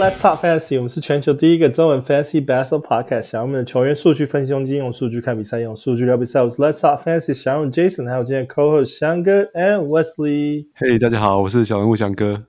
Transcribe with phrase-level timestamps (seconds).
[0.00, 0.78] Let's talk fantasy。
[0.78, 3.24] 我们是全球第一个中文 fantasy basketball podcast。
[3.24, 6.42] 想要我们的球员数据分析用金用数据看比赛，用数据聊比赛。
[6.42, 10.68] 我是 Let's talk fantasy 小人物 Jason，还有今天 co-host 翔哥 and Wesley。
[10.78, 12.44] Hey，大家好，我是小人物翔哥。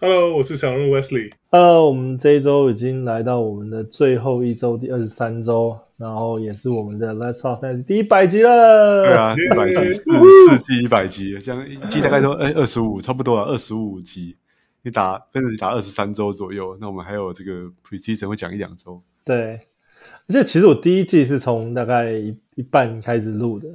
[0.00, 1.32] Hello，我是小人物 Wesley。
[1.50, 9.04] Hello，我们这一周已经来到我们的最后一周，第二十三周，然后也是我们的 Let's talk fantasy 第一百集了。
[9.04, 10.02] 对啊，一百集，四
[10.48, 14.36] 四季一百集，这样一季大概都哎二十五，差不多啊，二十五集。
[14.82, 19.02] 你打分子打二十三周左右，那我们还有这个 preseason 会讲一两周。
[19.24, 19.68] 对，
[20.28, 23.68] 而且其实我第一季是从大概一一半开始录的。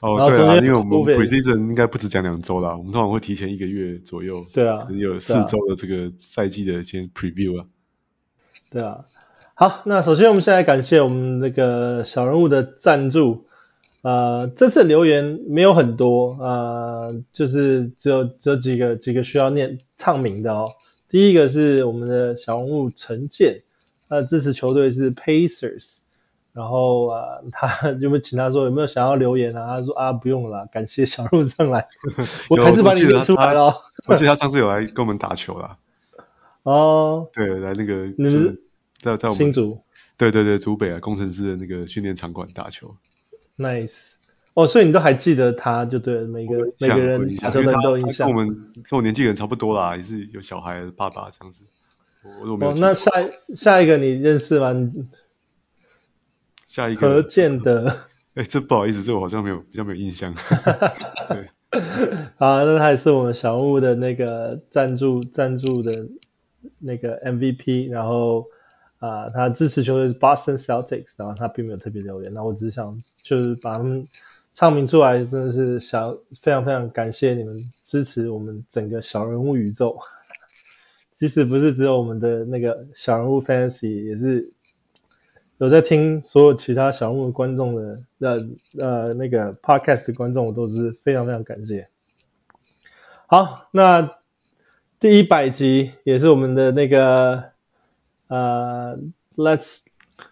[0.00, 4.44] 哦，对啊，因为我们 preseason 应该不止讲两周啦，我们通常会提前一个月左右。
[4.52, 7.66] 对啊，有四周的这个赛季的先 preview 啊。
[8.70, 9.06] 对啊，
[9.54, 13.46] 好，那首先我们先来感谢我们那个小人物的赞助。
[14.02, 20.72] 呃，这次留言没有很多，呃，就是只有只有几个几个需要念唱名的哦。
[21.10, 23.62] 第一个是我们的小人物陈建，
[24.08, 25.98] 他的支持球队是 Pacers，
[26.52, 29.78] 然后啊、呃，他 有没有请他说有没有想要留言啊？
[29.78, 31.88] 他说啊，不用了，感谢小鹿上来，
[32.48, 33.74] 我还是把你念出来了。
[34.06, 35.76] 我记得他上次有来跟我们打球啦。
[36.62, 38.58] 哦，对，来那个你们
[39.00, 39.80] 在在我们新竹，
[40.18, 42.96] 对对对，竹北啊，工程师的那个训练场馆打球。
[43.56, 44.07] Nice，
[44.58, 48.26] 哦，所以你都还记得他，就对了，每个每个人打球的都有印象。
[48.26, 51.60] 跟我们跟我年纪人差不多啦，也是有小孩的爸爸这样子。
[52.40, 52.72] 我我没有。
[52.72, 53.12] 哦，那下
[53.54, 54.74] 下一个你认识吗？
[56.66, 57.98] 下一个何建德。
[58.34, 60.34] 哎，这不好意思，这我好像没有比较没有印象。
[61.28, 61.48] 对。
[62.38, 66.08] 啊，那他也是我们小物的那个赞助赞助的
[66.80, 68.46] 那个 MVP，然后。
[69.00, 72.34] 啊、呃，他支持球队是 Boston Celtics，然后他并没有特别留言。
[72.34, 74.08] 那我只是想就是把他们
[74.58, 80.00] 唱名出来，真的是想非常非常感谢你们支持我们整个小人物宇宙。
[81.12, 84.52] 即使不是只有我们的那个小人物 Fantasy，也是
[85.58, 88.48] 有在听所有其他小人物的观众的呃
[88.80, 91.86] 呃那个 Podcast 的观众，我都是非常非常感谢。
[93.28, 94.18] 好，那
[94.98, 97.44] 第一百集也是我们的那个。
[98.26, 98.98] 呃、
[99.36, 99.84] Let's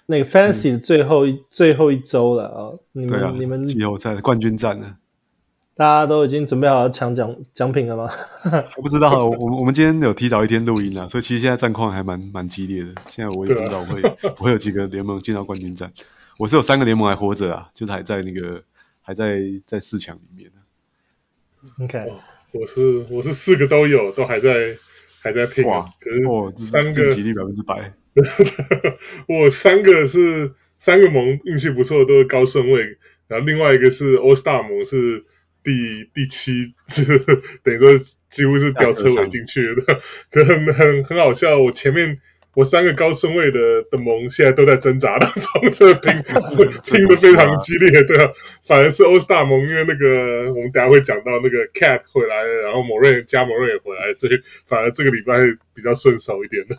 [0.07, 2.81] 那个 Fantasy 的最后一、嗯、最后一周了啊、哦！
[2.93, 4.97] 你们、啊、你们季后赛冠军战呢？
[5.75, 8.11] 大家都已经准备好要抢奖奖品了吗？
[8.77, 12.95] 我不知道，我我们今天有提早一天录音了，所以其实现在战况还蛮蛮激烈的。
[13.09, 14.01] 现在我也不知道会
[14.39, 15.93] 我会有几个联盟进到冠军战。
[16.39, 18.63] 我是有三个联盟还活着啊，就是还在那个
[19.03, 20.51] 还在在四强里面
[21.81, 22.13] OK，
[22.53, 24.77] 我是我是四个都有，都还在。
[25.19, 27.93] 还在拼，哇可是三个击率百分之百。
[29.29, 32.99] 我三个是三个盟运气不错，都是高顺位。
[33.29, 35.25] 然后另外一个是 All Star 盟是
[35.63, 37.19] 第第七，就 是
[37.63, 37.91] 等于说
[38.29, 40.01] 几乎是吊车尾进去的，
[40.31, 41.59] 可很很很好笑。
[41.59, 42.19] 我前面。
[42.57, 46.23] 我三个高顺位的的盟现在都在挣扎当中，这拼
[46.87, 48.33] 拼的非常激烈，对啊，
[48.67, 55.37] 反而是 All Star 盟，因为那个我们等下会讲到那个 Cat 回来了，然后某瑞加某瑞也回来，所以反而这个礼拜
[55.75, 56.77] 比较顺手一点的。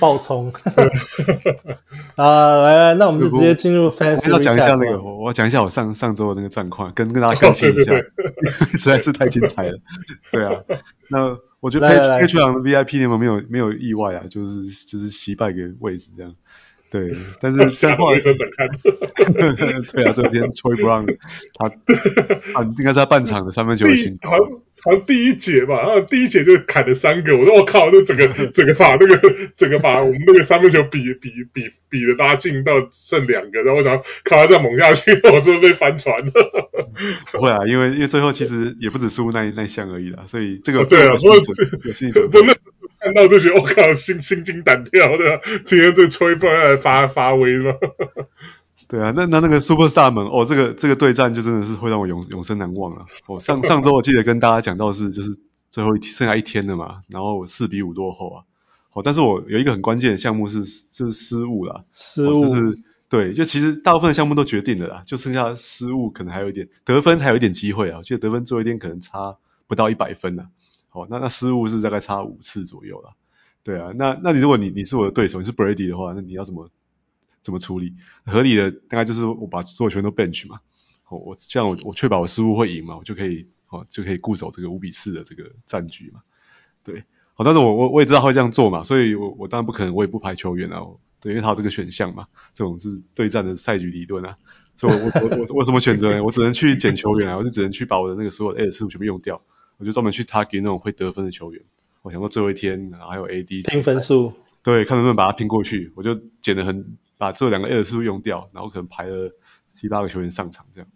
[0.00, 0.52] 爆冲！
[2.16, 4.30] 啊，来来，那我们就直接进入 Fantasy。
[4.30, 7.92] 要讲一下那个，我要讲一下我上上周的那个战况，跟跟大家更新一下，
[8.78, 9.78] 实在是太精彩了。
[10.32, 10.62] 对啊，
[11.08, 11.38] 那。
[11.64, 11.88] 我觉得
[12.20, 16.34] Patreon 的 VIP 联盟没有没有意外啊，就是就是惜败给位置这样，
[16.90, 18.68] 对，但是像后来成本看，
[19.94, 21.16] 对啊，这天 Troy Brown
[21.54, 21.70] 他
[22.52, 23.86] 他应该是他半场的三分球。
[24.84, 29.18] 好像第一节吧，然后第一节就砍了三个，我说我靠，这整个 整个把那个
[29.56, 36.82] 整个把我们那个三分球比比比比的拉近到剩两个，然后我想靠他再猛下去，我真的被翻船了。
[37.32, 42.56] 不会啊，因为因为最后其实也不止输那那项而已啦，所以这个、哦、对啊，所以不是
[43.00, 47.78] 看到就觉得我靠，心心惊胆跳的，今天这吹风来发发威了。
[48.86, 53.06] 对啊，那那那个 Superstar 们哦，这个这个对战就真的是会让我永永生难忘了。
[53.26, 55.38] 哦，上上周我记得跟大家讲到是就是
[55.70, 58.44] 最后一天剩下一天了嘛，然后四比五落后啊。
[58.92, 62.78] 哦，但是我有一个很关键的项目是就是失误啦，失误、哦、就是
[63.08, 67.98] 对，就其实大部分的项目都决定了啦，就剩下失误可能还有一点得分还有一点机会啊。
[67.98, 70.48] 我记得得分最后一天可能差不到一百分呢。
[70.92, 73.10] 哦，那那失误是大概差五次左右啦。
[73.64, 76.68] 对啊，那那你如果你你是我的对手，你是 Brady 的话，那你要怎么？
[77.44, 77.94] 怎么处理？
[78.24, 80.60] 合理的大概就是我把所有球员都 bench 嘛，
[81.08, 86.22] 哦，我这样我我确保我失误会赢嘛，我就可以哦就可以固守这个五比四的这个战局嘛，
[86.82, 87.04] 对，
[87.34, 90.80] 好，但是我我我也知道会这样做嘛，所以我我当然不可能我也不排球员啊，
[91.20, 94.38] 对，因为他有这个选项嘛，这种是对战的赛局理论啊，
[94.76, 96.24] 所以我我我我，我怎么选择呢？
[96.24, 99.42] 我只能去捡球员啊，我就只能去把我的那个所有的 A 的次数全部用掉，
[99.76, 101.62] 我就专门去 target 那种会得分的球员，
[102.02, 104.32] 我想说最后一天，然后还有 AD 拼分数，
[104.62, 105.92] 对，看能不能把它拼过去。
[105.94, 109.32] 我就捡了很把这两个 A 的次数用掉，然后可能排了
[109.72, 110.88] 七八个球员上场这样。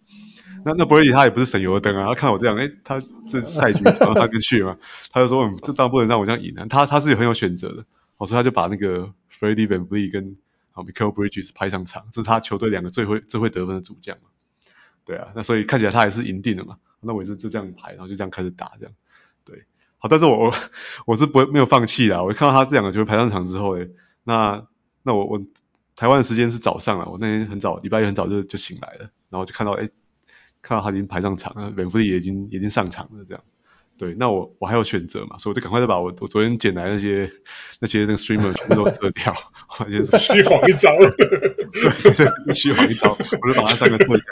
[0.65, 4.77] 那那 Brady 他也不是省油的灯啊，他看我这样，哎，他这赛局传到他跟去嘛，
[5.11, 6.65] 他就说，嗯，这当然不能让我这样赢啊。
[6.69, 7.85] 他他是有很有选择的，
[8.17, 10.37] 所以他就把那个 Freddie VanVleet 跟
[10.73, 14.29] 啊 Michael Bridges 派上场，这是他球队两个最会最会得分的主将嘛。
[15.05, 16.77] 对啊，那所以看起来他还是赢定了嘛。
[17.01, 18.93] 那我也是就这样排，然后就这样开始打这样。
[19.45, 19.63] 对，
[19.97, 20.53] 好，但是我我
[21.05, 22.21] 我是不会没有放弃的。
[22.23, 23.87] 我看到他这两个球员排上场之后，哎，
[24.25, 24.67] 那
[25.03, 25.41] 那我我
[25.99, 29.89] 台湾的时间是早上了，我那天很早，礼拜一很早就就醒来了，然后就看到哎。
[30.61, 33.41] 看到他已经排上场了，VanVleet 也已经已经上场了，这样，
[33.97, 37.31] 对，那我我还有选择嘛，所以我就赶快就把我我昨天捡来那些
[37.79, 39.33] 那些那个 streamer 全部都撤掉，
[40.19, 44.23] 虚晃一招， 对对，虚晃一招，我就把他三个撤掉，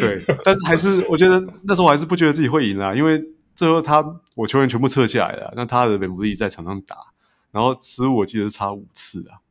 [0.00, 3.24] 对，但是还是我觉得那时候我还是不觉得自己会赢啊，因为
[3.56, 6.96] 最后他我球员全部撤下来了，那他的 VanVleet 在场上打，
[7.50, 9.42] 然后失误我记得是差五次啊，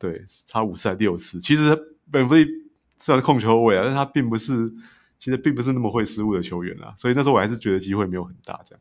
[0.00, 1.78] 对，差五次还六次，其实
[2.10, 2.48] VanVleet
[2.98, 4.72] 虽然是控球位啊，但是他并不是。
[5.20, 8.80] 其实并不是那么会失误的球员啊，所以那时候我还是觉得机会没有很大这样。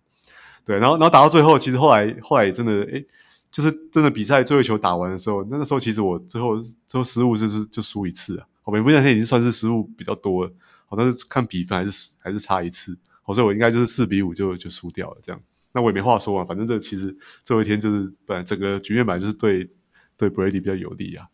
[0.64, 3.08] 对，然后然后打到最后，其实后来后来也真的，诶，
[3.52, 8.48] 就是真的比赛最后一球打完的时候，那个时候其实我最后最后失误就是就输一次啊。
[8.64, 10.54] 我们不那天已经算是失误比较多了，
[10.86, 15.42] 好，但是看比分还是还是差一次，好，所以我应该就是四比五就就输掉了这样。
[15.74, 19.72] 那我也没话说啊，反正这其实最后一天就是本来整个局面本来就是对
[20.20, 21.30] 对 Brady 比较有利啊。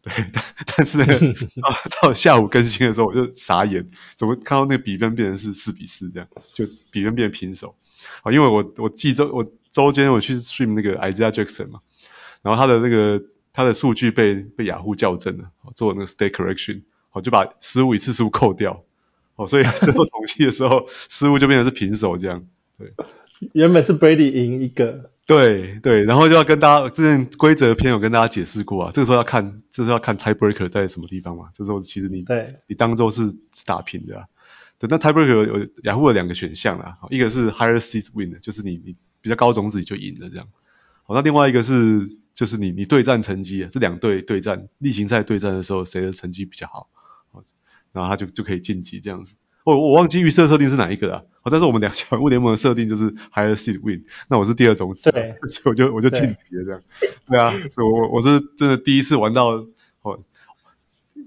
[0.00, 1.06] 对，但但是 呢，
[1.60, 7.74] 到到下午更新的时候，我就傻眼，怎么看到那个比分变成是四比四这样，就比分变平手。
[8.22, 11.80] 啊，因为我我记周我周间我去 stream 那个 Isaiah Jackson 嘛，
[12.42, 18.84] 然后他的那个他的数据被被雅虎校正了，做那个 state correction，好就把失误一次数扣掉，
[19.34, 22.46] 哦，所以最后统计的时候失误就变成是平手这样，
[22.78, 22.92] 对。
[23.52, 33.36] 原本是 Brady 赢一个，对对，然后就要跟大家之前规则篇有跟大家解释过啊，这个时候要看，就是要看 tiebreaker 在什么地方嘛，这时候其实你对你当做是
[33.66, 34.26] 打平的啊，
[34.78, 40.48] 对，那 tiebreaker 有，有雅虎有两个选项啊，一个是 higher seed win，就是你你比较高种子你就赢了这样，
[41.02, 46.88] 好，那另外一个是就是你你对战成绩啊，这两队对战例行赛对战的时候谁的成绩比较好，
[47.92, 49.34] 然后他就就可以晋级这样子。
[49.68, 56.80] 我我忘记预设设定是哪一个了，好，但是我们两小人物联盟的设定就是 higher seed win，那我是第二种子，对，所以我就我就晋级了这样，
[57.28, 59.66] 对，啊，所以我我是真的第一次玩到
[60.00, 60.20] 哦，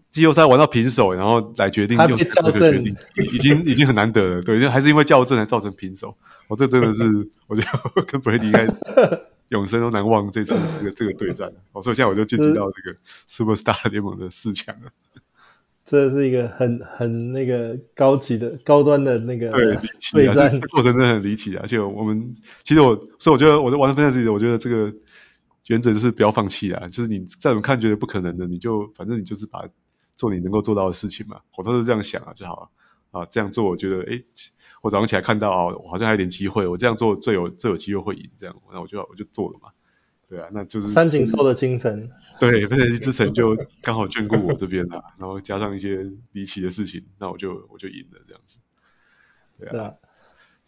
[0.09, 2.95] 季后赛玩到平手，然后来决定用这个决定，
[3.31, 6.17] 已经已经很难得了，对，还是因为校正才造成平手，
[6.47, 8.67] 我、哦、这真的是我觉得跟 Brady 应该
[9.49, 12.97] 永生都难忘这次这个这个对战，哦，所以现在我就晋级到这个
[13.29, 14.91] Superstar 联盟的四强了。
[15.91, 21.59] 这是一个很很那个高级的高端的那个对离奇啊，这过程真的很离奇啊！
[21.63, 22.33] 而且我们
[22.63, 24.93] 其实我所以我觉得我在玩分享自己，我觉得这个
[25.67, 26.87] 原则就是不要放弃啊！
[26.87, 29.67] 就是你再怎么看觉得不可能的，你就反正你就是把
[30.15, 32.55] 做你能够做到的事情嘛，我都是这样想啊就好
[33.11, 33.27] 了啊！
[33.29, 34.23] 这样做我觉得哎，
[34.81, 39.71] 我早上起来看到啊，我好像还有点机会，我这样做最有最有机会会赢，这样那我就我就做了嘛。
[40.31, 42.09] 对啊，那就是三井寿的精神。
[42.39, 48.59] 对，分析之神就刚好眷顾我这边啦，然后加上一些离奇的事情，那我就我就赢了这样子。
[49.59, 49.71] 对啊。
[49.71, 49.83] 对啊，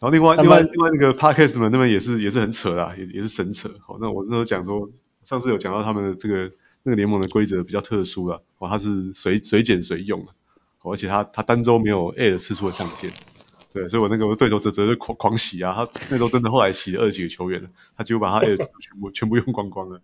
[0.00, 3.70] 后另外另外另外那个 Podcast 们那边也是也是很扯啦，也也是神扯。
[3.80, 4.90] 好，那我那时候讲说，
[5.24, 6.52] 上次有讲到他们的这个
[6.82, 10.32] 那个联盟的规则比较特殊了，哦，它是随随捡随用的，
[10.82, 13.10] 而且它它单周没有 A 的次数的上限。
[13.74, 20.00] 对，所以我那个对手泽泽就狂狂洗啊，他那时候真的后来洗了二十几个球员了，他几乎把他 A 的全部全部用光光了。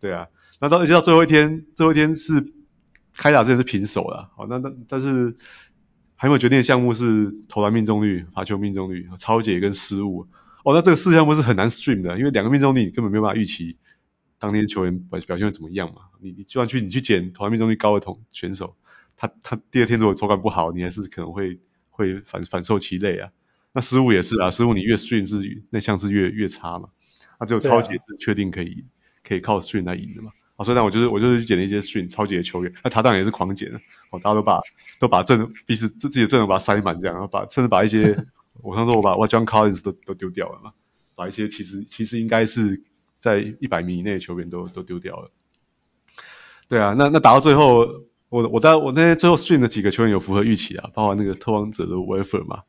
[0.00, 2.50] 对啊，那到而且到最后一天，最后一天是
[3.14, 5.36] 开打之前是平手了，好，那那但是
[6.16, 10.26] 还没有决定的项目是投篮命中率、罚球命中率、超解跟失误。
[10.64, 13.76] 哦，那这个四项目是很难 stream 的，因为两个命中率你根本没有办法预期
[14.38, 16.04] 当天球员表表现会怎么样嘛。
[16.20, 18.76] 你你就算去你去捡投篮命中率高的同选手，
[19.18, 21.60] 他他第二天如果手感不好，你还是可能会。
[22.00, 23.30] 会反反受其累啊，
[23.72, 26.88] 那失误也是啊，失误你越 stream 是那项是越越差嘛，
[27.38, 28.88] 那只有超级是确定可以、啊、
[29.22, 33.78] 可以靠 stream 来赢的嘛，啊，所以呢我就是我就是去捡了一些 stream 抄截的球员，那他当然也是狂捡的，
[34.10, 34.60] 哦，大家都把
[34.98, 38.24] 都把阵彼此自己的阵容把它塞满这样，然后把甚至把一些
[38.62, 40.72] 我上次我把我 John Collins 都都丢掉了嘛，
[41.14, 42.80] 把一些其实其实应该是
[43.18, 45.30] 在一百米以内的球员都都丢掉了，
[46.68, 48.09] 对啊，那那打到最后。
[48.30, 52.62] 我我在我那天最后训的几个球员有符合预期啊，包括那个特王者的 Weaver 嘛，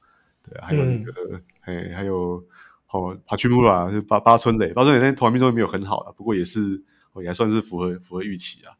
[0.43, 2.43] 对，还有那个，哎、嗯，还有
[2.89, 8.73] 哦，Hachimura 就八八村垒，八村垒那天投篮命中率没有很好啊，不过也是哦，也还算是符合符合预期啊，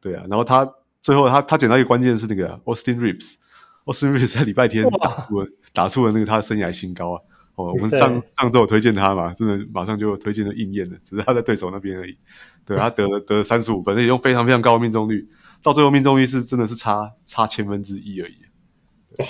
[0.00, 7.22] 对啊，然后他最后他他捡到一个关键是那个 Austin Reeves，Austin Reeves 在礼拜天打出了打出了那个他的生涯新高啊，
[7.56, 12.18] 哦，我们上上周有推荐他嘛，真的马上就推荐就应验了，只是他在对手那边而已。
[12.66, 15.28] 对，他得了得了三十五分，而且用非常非常高的命中率，
[15.62, 18.36] 到最后命中率是真的是差差千分之一而已。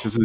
[0.02, 0.18] 就是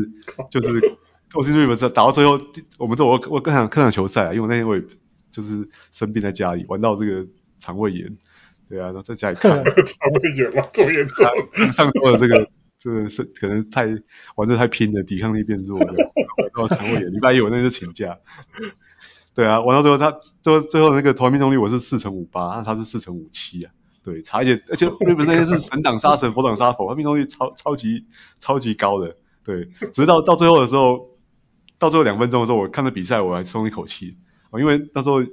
[0.51, 0.97] 就是
[1.33, 2.39] 我是瑞文斯打到最后，
[2.77, 4.83] 我们这我我更想看场球赛啊，因为我那天我也
[5.31, 7.25] 就是生病在家里玩到这个
[7.59, 8.17] 肠胃炎，
[8.69, 11.71] 对啊，然后在家里看 肠胃炎嘛，这么严重。
[11.71, 13.87] 上周的这个这个是可能太
[14.35, 15.95] 玩的太拼了，抵抗力变弱，然
[16.53, 17.11] 后肠胃炎。
[17.13, 18.19] 礼拜一我那天就请假。
[19.33, 23.71] 对啊，玩到最后他最后最后那个投篮命中率我是四乘五八，那他是四乘五七啊。
[24.05, 28.05] 对，差一点，而且瑞文斯那天是神挡杀神，佛挡杀佛，他命中率超超级
[28.37, 29.17] 超级高的。
[29.43, 31.09] 对，直到到最后的时候，
[31.79, 34.15] 到最后两分钟的时候，我看着比赛，我还松一口气，
[34.51, 35.23] 哦，因为那时候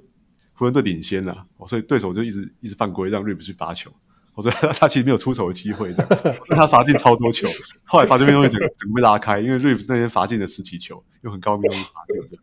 [0.55, 3.93] 湖人队领先了，哦，所以对手就一直一直犯规，让 Reeves 去罚球，
[4.35, 6.07] 我说他他其实没有出手的机会的，
[6.49, 7.49] 但他罚进超多球，
[7.85, 12.39] 后来罚球命中率整个整个被拉开，因为 Reeves 那天罚进了十几球，又很高命中率罚进的，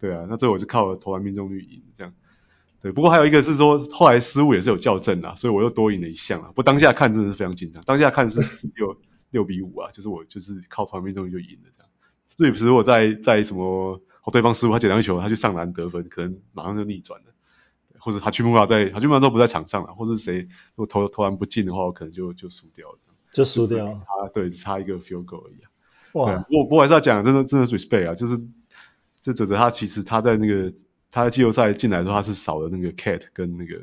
[0.00, 2.12] 对啊，那最后我就靠投篮命中率赢这样，
[2.80, 8.40] 对，不过还有一个是说后来失误也是有校正啊，所以我又多赢了一项啊，不过当下看真的是非常紧张，当下看是
[8.74, 8.96] 六。
[9.30, 11.90] 六比五啊，就是我就是靠团命中率就赢了这样。
[12.38, 17.26] 瑞普斯如果在在什么哦对方失误，他捡到一球，他去上篮得分，可能马上就逆转了。
[17.98, 22.98] 或者他去木马在他去木马都不在场上了，或者谁如果投投篮不进的话，我可能就就输掉了。
[23.34, 24.00] 就输掉了。
[24.06, 25.68] 他对只差一个 field goal 而已啊。
[26.14, 26.36] 哇。
[26.48, 28.40] 不过不过还是要讲，真的真的 respect 啊，就是
[29.20, 30.72] 这泽泽他其实他在那个
[31.18, 33.76] 他在季后赛进来的时候，他是少了那个 cat 跟那个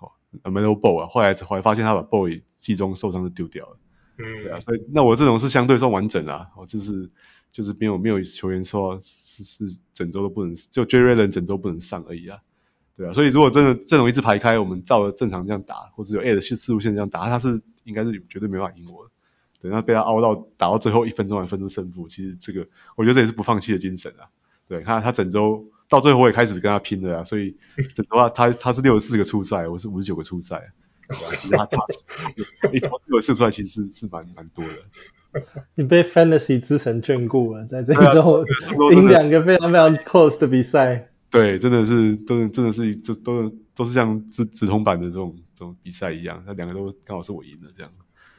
[0.00, 0.12] 哦
[0.44, 3.76] LaMelo Ball 啊，后来后来发现他把 Ball 季中受伤就丢掉了。
[4.18, 7.10] 嗯，对啊，所以那我这种是相对算完整啊，哦，就是
[7.52, 12.40] 就是没有没有球员说是是整周都不能，就 Jarrett Allen 整周不能上而已啊，
[12.96, 19.10] 对啊，所以如果真的阵容一直排开，我们照着正常这样打，或者有 A 的四四路线这样打，他是应该是绝对没办法赢我的，
[19.60, 24.26] 对，那被他凹到打到最后一分钟才分出胜负，其实这个我觉得这也是不放弃的精神啊，
[24.66, 27.56] 对，他他整周到最后我也开始跟他拼了啊，所以
[27.94, 30.72] 整的话他他是六十四个出赛，我是五十九个出赛。
[31.50, 31.78] 他他
[32.70, 35.42] 一投就射出来，其实是是蛮蛮多的。
[35.74, 38.44] 你被 Fantasy 之神眷顾了，在这一周
[38.92, 41.10] 赢两个非常非常 close 的比赛。
[41.30, 47.90] 对，真的是都真的是这都都是像直直通版的这种这种比赛一样，那两个都刚好是我赢的这样。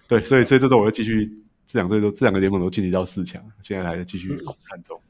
[0.08, 1.25] 对，所以所以这周我会继续
[1.65, 5.01] 这两队都这两个联盟都晋级到四强，现在还在继续看中。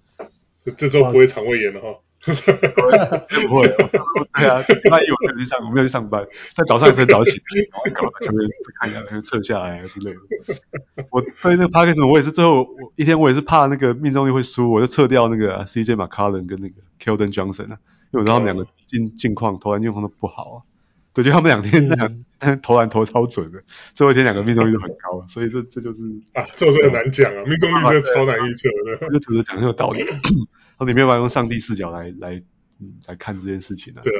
[0.77, 1.99] 这周不会肠胃炎了哈。
[3.47, 8.37] 不会，对啊，那一我没有去上，我没有去上班，但早上才早起，然后搞全部
[8.79, 10.19] 看一下，撤下来啊之类的。
[11.09, 17.77] 我对那个 Parkinson 我也是最后我一天我也是怕那个命中率会输，我就撤掉那个 CJ McCollum 跟那个 Keldon Johnson 啊，
[18.11, 20.68] 因为我知道他们两个近近况投篮近况都不好啊。
[21.13, 23.63] 对，就他们两天那两投篮投超准的，
[23.93, 29.09] 最后一天两个命中率都很高，所以这这就是啊，这个很难讲啊，命中率真的超难预测的。
[29.09, 30.01] 就只是讲很有道理。
[30.05, 30.17] 然
[30.77, 32.35] 后你没有办法用上帝视角来来
[32.79, 34.01] 嗯来看这件事情啊。
[34.03, 34.13] 对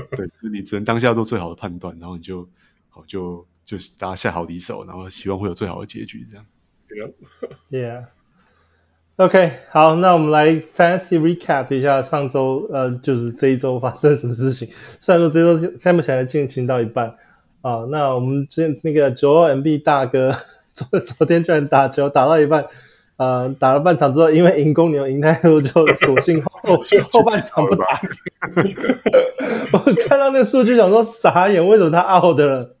[0.00, 2.48] 啊，对，就是你只能当下做最好的判断，然后你就
[2.88, 6.46] 好就就大家下好离手，然后希望会有最好的结局这样。
[7.70, 8.06] Yeah.
[9.16, 14.68] OK，好，那我们来 fancy recap 一下上周呃就是这一周发生了什么事情。
[15.00, 17.14] 虽然说这周现目前还进行到一半
[17.62, 20.36] 啊，那我们之前那个 Joel Embiid 大哥
[20.74, 22.66] 昨昨天居然打球打到一半。
[23.16, 28.02] 呃，打了半场之后，因为赢公牛赢太多，就索性后 后半场不打。
[29.72, 32.74] 我看到那个数据，想说傻眼，为什么他 out 了？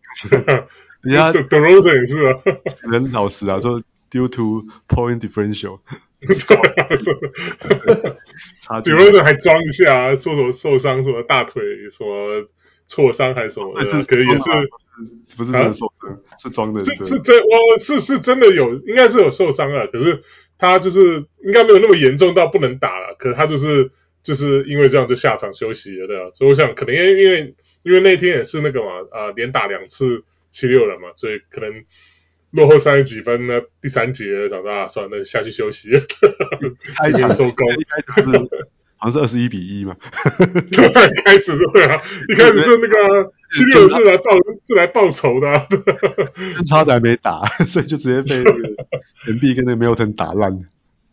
[1.00, 2.38] 人家 DeRozan 也是啊，
[2.92, 5.78] 很老实啊，说 due to point differential。
[8.82, 12.46] DeRozan 还装一下，说什么受伤，什么大腿，什么
[12.86, 14.44] 挫伤还是什么的，可以也是。
[15.36, 16.82] 不是真的受伤，是装的。
[16.82, 19.86] 是是真，我是是真的有，应该是有受伤了。
[19.88, 20.22] 可是
[20.56, 23.14] 他就是应该没有那么严重到不能打了。
[23.18, 23.90] 可是他就是
[24.22, 26.30] 就是因为这样就下场休息了，对吧？
[26.32, 31.84] 所以我想可能因为因为因为那天也是那个嘛，啊，连打两次七六人嘛，所以可能
[32.56, 35.90] 落后三十几分呢，第三节长大算了，那下去休息，
[36.96, 37.66] 开年收工。
[38.98, 39.94] 好像是二十一比一嘛，
[40.72, 40.88] 对，
[41.22, 44.30] 开始是对啊，一开始是那个七六是来报
[44.66, 45.66] 是来报仇的，啊，
[46.66, 48.74] 差点没打，所以就直接被那个
[49.26, 50.58] Embiid 跟那个 Milton 打烂。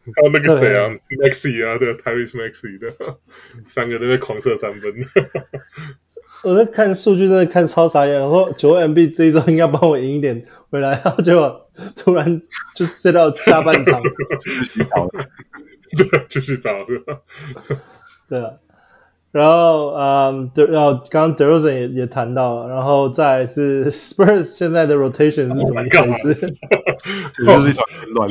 [0.16, 2.94] 还有那个谁啊，Maxey 啊，对，Tyrese Maxey 的，
[3.64, 4.94] 三个都在狂射三分。
[6.44, 8.16] 我在看数据，真的看超傻眼。
[8.16, 12.42] 然后九 Embiid 这一周应该帮我赢一点回来，然后结果突然
[12.76, 15.26] 就睡到下半场就洗澡了。
[15.96, 17.22] 对，就是找的。
[18.28, 18.52] 对啊，
[19.34, 25.90] 然后嗯，对，然后刚刚 DeRozan 也也谈到了，然后再来是 Spurs 现在的 rotation 是什么意
[26.22, 26.36] 思？
[27.34, 28.30] 这就是一场混乱。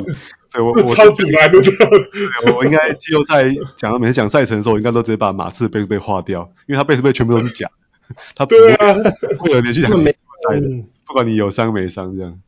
[0.53, 1.61] 对我 我超级难的。
[1.61, 3.45] 对，我应该季后赛
[3.75, 7.69] 讲每次讲赛程的时候，我应该都直接把马刺的背背划掉，因为他背背全部都是假，
[8.37, 8.73] 他不会
[9.39, 10.69] 会有连续两场赛的，
[11.05, 12.39] 不管你有伤没伤这样。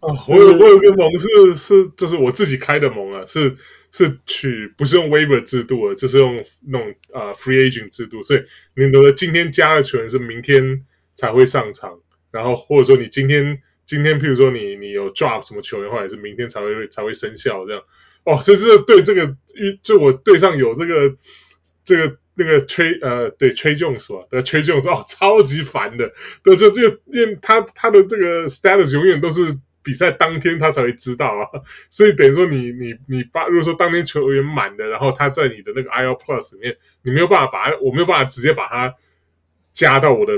[0.00, 3.56] 哦，我有我有个盟是是就是我自己开的盟啊，是
[3.92, 8.44] 是取不是用 waiver 制度的，就是用那种啊、free agent 制度，所以
[8.74, 11.98] 你的今天加的球员是明天才会上场，
[12.30, 17.82] 然后或者说你今天今天譬如说你你有 drop 什么球员的话，也是明天才会才会生效这样。
[18.24, 19.36] 哦，所以是对这个
[19.82, 21.16] 就我队上有这个
[21.82, 26.12] 这个那个崔呃对 Tre Jones 吧，对 Tre Jones 哦超级烦的，
[26.44, 29.58] 对就这个因为他他的这个 status 永远都是。
[29.90, 31.50] 比赛当天他才会知道啊，
[31.90, 38.94] 所以等于说你你你把如果说当天球员满的，然后他在你的那个 IO Plus 里面，你没有办法把，我没有办法直接把他
[39.72, 40.34] 加到我的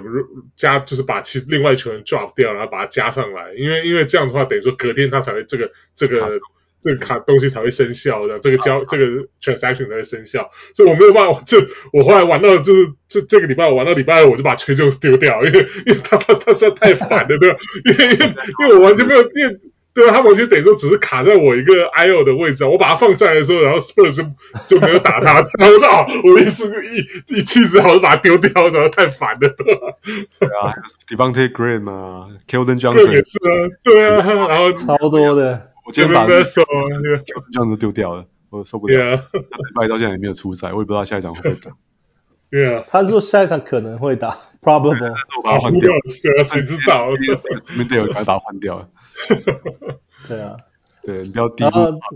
[0.56, 6.40] 加，就是把其另外球员 drop 掉，然后把他加上来，因为因为这样的话，等于说隔天他才会这个这个。
[6.82, 9.06] 这个卡东西才会生效的，这个交这个
[9.40, 11.58] transaction 才会生效，所以我没有办法，就
[11.92, 17.56] 我后来玩到就是这这个礼拜我玩到礼拜二，我就把 Tre Jones 丢掉，因为 因为他他他实在太烦了，对吧？
[17.86, 18.26] 因为因为
[18.60, 19.58] 因为我完全没有，因为
[19.94, 20.12] 对啊？
[20.14, 24.24] 他完全等于说只是卡在我一个 IO 的位置，我把它放上来的时候，然后 Spurs 就
[24.66, 29.80] 就没有打他， 然后我说哦，我一时一一气之后就把它丢掉，然后太烦了，对吧？
[30.40, 30.74] 对啊
[31.08, 35.71] ，Devonte' Graham 啊，Keldon Johnson 也是啊，对啊，然后超多的。
[35.92, 38.98] 我今天把这样子丢掉了，我受不了。
[38.98, 39.18] Yeah.
[39.30, 41.72] 他礼拜到现在也没有出赛，我也不知道下一场会不会打。
[42.50, 45.12] 对啊，他说下一场可能会打，probable。
[45.36, 45.92] 我把他换掉，
[46.44, 47.10] 谁知道？
[47.76, 48.88] 明天有把他换掉了。
[50.28, 50.56] 对啊，
[51.02, 51.70] 对，你不要低估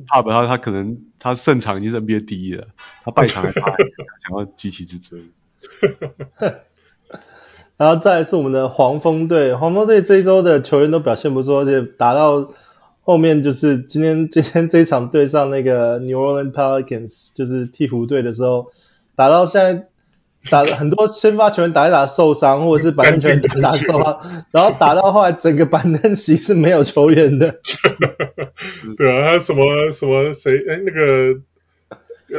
[0.07, 2.69] 帕布，他他可能他胜场已经是 NBA 第一了，
[3.05, 5.21] 他败场还怕想要急起直追。
[7.77, 12.55] 然后再来是我们的黄蜂队，黄蜂队这一周的球员都表现不错，而且打到。
[13.07, 18.73] 后面就是今天 今天这一场对上那个 New Orleans Pelicans，就是鹈鹕队的时候，
[19.15, 19.87] 打到现在
[20.51, 27.61] 打很多先发球员打一打受伤，或者是板凳球员打一打受伤， 然后打到后来整个板凳席是没有球员的。
[28.99, 31.41] 对啊，他什么什么谁哎那个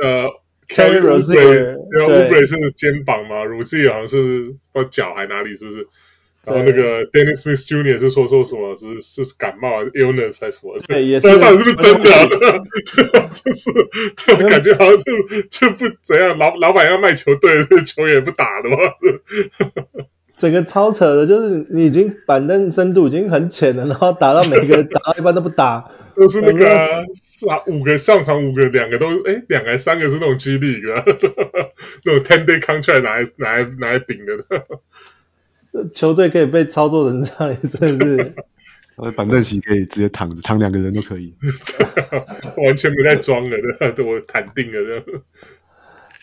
[0.01, 0.27] 呃
[0.67, 5.87] Terry Rozier 对啊，Oubre 是肩膀嘛，Rozier 好像是不知道脚还哪里是不是？
[6.47, 7.99] 然后那个 Dennis Smith Jr.
[7.99, 8.73] 是说说什么？
[9.01, 10.79] 是是感冒还是 illness 还是什么？
[10.87, 11.37] 对，也是。
[11.39, 12.09] 到底是不是真的？
[13.35, 15.13] 就是感觉好像就
[15.49, 16.37] 就不怎样。
[16.37, 18.77] 老老板要卖球队，这 球员不打的嘛？
[20.37, 30.83] 整个超扯的，就是你已经板凳深度已经很浅了，然后打到每个人打到一半都不打，都是那个是啊，五个上场五个，两个都哎，两个三个是那种 G League
[32.05, 34.45] 那种 ten day contract 拿来拿来拿来顶的。
[35.93, 38.35] 球队可以被操作成这样，真的是。
[39.15, 41.35] 板凳席可以直接躺着，躺两个人都可以。
[42.65, 43.55] 完全不带装的，
[43.91, 45.21] 对，我躺定了，对。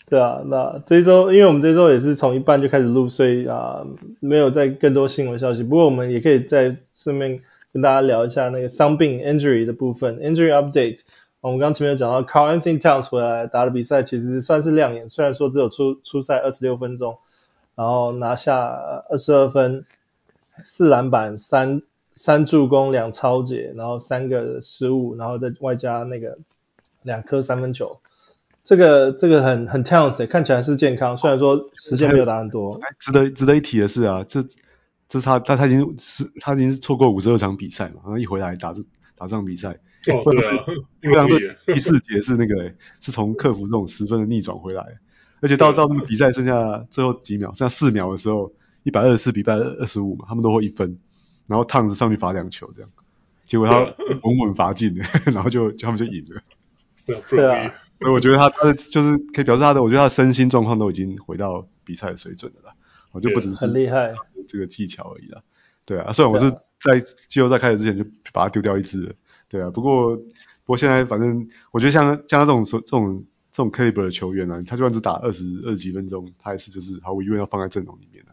[0.09, 3.87] 对啊，那这一周，因为我们这周也是从一半就开始录，所以啊，
[4.19, 5.63] 没有再更多新闻消息。
[5.63, 7.39] 不过我们也可以再顺便
[7.71, 10.99] 跟大家聊一下那个伤病 injury 的部分，injury update。
[11.39, 17.19] 我们刚前面有讲到，Carl Anthony Towns 回来打的比赛其实算是亮眼，虽然说只有出出赛二十六分钟。
[17.75, 18.67] 然后拿下
[19.09, 19.83] 二十二分，
[20.63, 21.81] 四篮板，三
[22.13, 26.37] 三助攻，两超解，然后三个失误，然后再外加那个
[27.03, 27.99] 两颗三分球，
[28.63, 32.79] 这个这个很很 talented，看起来是健康，虽然说时间没有打很多。
[32.97, 34.41] 值得值得一提的是啊，这
[35.09, 38.81] 这是他他他已经是他已经是错过五十二场比赛嘛，然后一回来打这
[39.17, 39.71] 打这场比赛，
[40.13, 40.65] 哦对啊，
[41.01, 44.99] 对啊，第四节是那个是从克服这种十分的逆转回来。
[45.41, 50.97] 而且到到那个比赛剩下最后几秒，剩下四秒的时候，一百二十四比一百二十五嘛，他们都会一分，
[51.47, 52.89] 然后烫子上去罚两球这样，
[53.43, 53.79] 结果他
[54.23, 56.41] 稳稳罚进了， 然后就他们就赢了。
[57.29, 62.75] 对啊，所以我觉得他他的就是可以表示他的，我觉得他的身心状况都已经回到比赛的水准了啦，
[63.11, 64.13] 我就不只是很厉害
[64.47, 65.41] 这个技巧而已啦。
[65.85, 69.13] 对啊，虽然我是在季后赛开始之前就把他丢掉一支了，
[69.49, 70.23] 对啊，不过不
[70.65, 73.23] 过现在反正我觉得像像他这种这种。
[73.55, 78.31] 这种 caliber 的球员呢、啊，他就算只打二十二十几分钟，他也是就是毫无疑问要放在阵容里面的。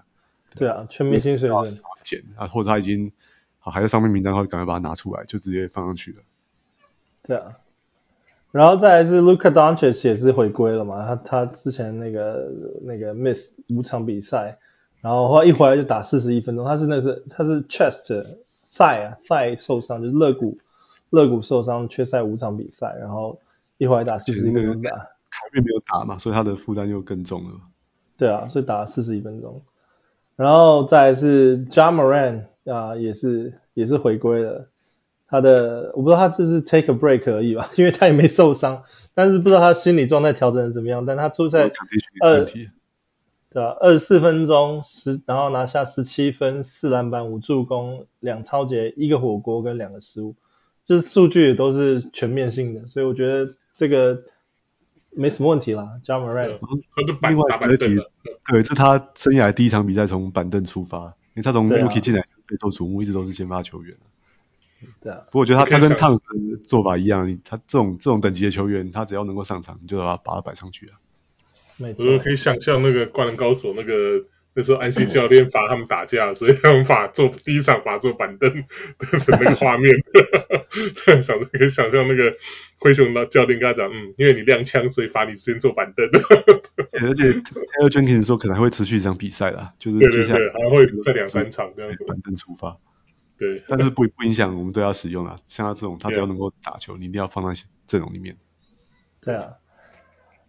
[0.56, 1.78] 对啊，全明星水准。
[2.02, 3.12] 减啊，或者他已经
[3.61, 6.22] 好还在上面名单，他就赶快把它拿出来，就直接放上去了。
[7.22, 7.56] 对啊，
[8.50, 12.50] 然后再来是 Luka Doncic 也是回归了嘛，他他之前那个
[12.82, 14.58] 那个 miss 五场比赛，
[15.02, 18.08] 然后后来一回来就打四十一分钟，他是那是他是 chest
[18.76, 20.58] thigh 啊 thigh 受伤，就是肋骨
[21.11, 23.38] 肋骨受伤，缺赛五场比赛，然后
[23.78, 25.12] 一回来打四十一分钟打。
[25.33, 27.53] 凯瑞没有打嘛，所以他的负担又更重了。
[28.18, 29.62] 对啊，所以打了四十一分钟。
[30.37, 34.68] 然后再来是 Ja Morant 啊，也是也是回归了。
[35.27, 38.83] 他的我不知道他就是 take a break 而已吧， 因为他也没受伤，
[39.14, 41.07] 但是不知道他心理状态调整的怎么样。
[41.07, 41.71] 但他出赛
[42.23, 42.68] 二，对
[43.55, 43.77] 吧？
[43.81, 50.35] 二十四分钟十，然后拿下十七分、四篮板、五助攻、两抄截、一个火锅跟两个失误，
[50.85, 54.23] 就是数据也都是全面性的，所以我觉得这个
[55.14, 56.01] 没什么问题啦。
[56.05, 56.59] Ja Morant，
[56.96, 58.11] 他就板打板凳了。
[58.46, 63.96] 对，这是他生涯第一场比赛从板凳出发，因为他从 Rookie 进来备受瞩目，一直都是先发球员。
[65.01, 70.98] 对啊，不过我觉得他他跟汤神做法一样，他这种这种等级的球员，他只要能够上场，你就把他把他摆上去啊。
[71.77, 78.64] 没错，我可以想象那个灌篮高手那个那时候安西教练罚他们打架，所以他们罚坐第一场罚坐板凳的
[79.29, 79.94] 那个画面，
[81.22, 82.37] 想可以想象那个
[82.83, 86.05] 灰熊的教练跟他讲，嗯，因为你亮枪，所以罚你先坐板凳。
[87.01, 92.77] 而且 Taylor Jenkins 说可能还会持续一场比赛啦，就是接下来还会再两三场这样子，板凳出发。
[93.38, 95.37] 对，但是不不影响我们对他使用啊。
[95.47, 98.37] 像他这种，他只要能够打球，你一定要放在阵容里面。
[99.21, 99.55] 对啊，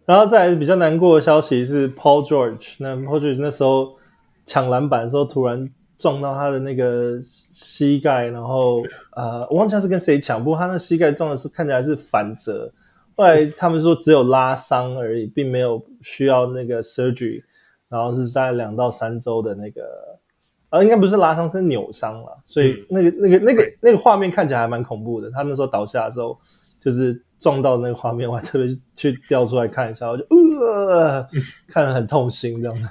[0.04, 3.98] 然后再来比较难过的消息是 Paul George，那 Paul George 那时候
[4.44, 5.70] 抢篮板的时候突然
[6.04, 8.82] 撞到他的那个膝盖，然后
[9.16, 12.74] 呃，我忘记他是跟谁抢，不过他那膝盖撞的是看起来是反折，
[13.16, 17.44] 后来他们说只有拉伤而已，并没有需要那个 surgery，
[17.88, 20.20] 然后是在两到三周的那个。
[20.68, 25.30] 呃，应该不是拉伤，是扭伤了，所以那个、嗯、那个、那个、那个画面看起来还蛮恐怖的。
[25.30, 26.40] 他那时候倒下的时候，
[26.80, 30.26] 就是撞到那个画面，我还特别去调出来看一下，我就
[30.60, 31.28] 呃，
[31.72, 32.90] 看得很痛心这样的。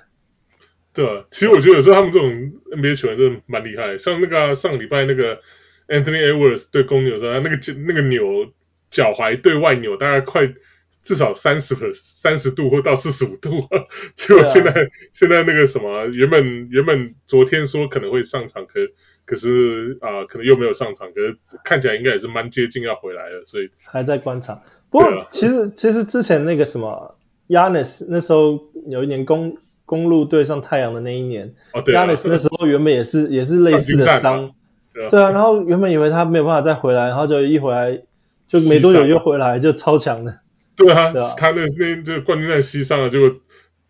[0.93, 2.29] 对啊，其实我觉得有时候他们这种
[2.71, 5.39] NBA 球员真的蛮厉害，像那个、啊、上礼拜那个
[5.87, 8.51] Anthony Edwards 对公牛的时候，那个那个扭
[8.89, 10.53] 脚踝对外扭，大概快。
[11.01, 13.67] 至少三十分三十度或到四十五度，
[14.15, 14.75] 结果现在、啊、
[15.11, 18.79] 现在那个什么，原本原本昨天说可能会上场，可
[19.25, 24.63] 可是啊、呃，可能又没有上场，可是看起来应该也是蛮接近要回来了，所以还在观察。
[24.89, 27.17] 不过其实、啊、其实之前那个什么
[27.49, 29.57] Giannis 那时候有一年公
[29.93, 34.49] 公路对上太阳的那一年，哦对啊，Giannis 那时候原本也是也是类似的伤，
[34.91, 38.01] 对啊，对啊，然后原本以为他没有办法再回来，然后就一回来
[38.47, 40.39] 就没多久又回来，就超强的。
[40.75, 43.35] 对啊，对啊他那那就冠军赛西上了，结果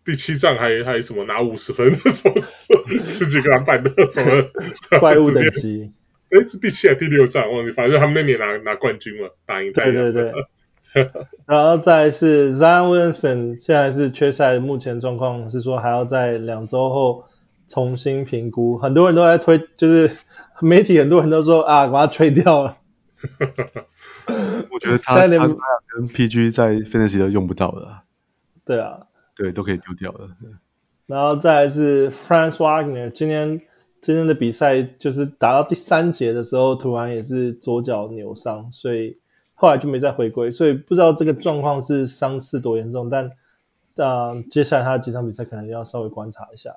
[0.04, 4.44] 第七战还还什么拿五十分， 什么十十几个篮板的什么
[5.00, 5.90] 怪物等级？
[6.30, 7.50] 哎，是第七还是第六战？
[7.50, 9.94] 忘记，反正他们那年拿拿冠军了，打赢太阳。
[9.94, 10.32] 对对对。
[11.46, 17.24] 然后再来是 Zion Williamson，现在是缺赛，目前状况是说还要在两周后
[17.68, 18.78] 重新评估。
[18.78, 20.12] 很多人都在推，就是
[20.62, 22.76] 媒体很多人都说啊，把他吹掉了。
[24.70, 28.02] 我觉得他他跟 PG 在 Fantasy 都用不到了。
[28.64, 30.30] 对啊，对，都可以丢掉了。
[31.06, 33.60] 然后再来是 Franz Wagner，今天
[34.00, 39.18] 今天的比赛就是打到第三节的时候，突然也是左脚扭伤，所以
[39.64, 43.30] 后来就没再回归，所以不知道这个状况是伤势多严重，但
[43.96, 46.76] 啊、呃，接下来他的几场比赛可能要稍微观察一下。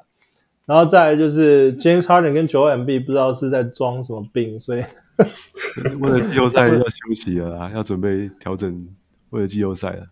[0.66, 4.84] 然后再来就是 James Harden 跟 Joel Embiid 不知道是在装什么病，所以。
[6.00, 8.88] 为了季后赛要休息了啊，要准备调整，
[9.32, 10.08] 为了季后赛了。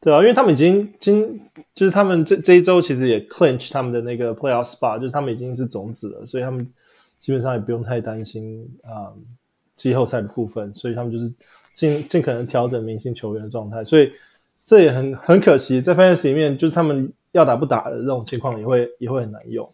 [0.00, 1.40] 对啊，因为他们已经今
[1.74, 6.70] 就是他们这这一周其实也 clinch 他们的那个 playoff spot，就是他们已经是种子了，所以他们
[7.18, 9.24] 基本上也不用太担心啊、嗯、
[9.74, 11.32] 季后赛的部分，所以他们就是
[11.76, 14.14] 尽尽可能调整明星球员的状态，所以
[14.64, 19.72] 这也很很可惜，在 fans 里面就是他们要打不打的这种情况也会也会很难用。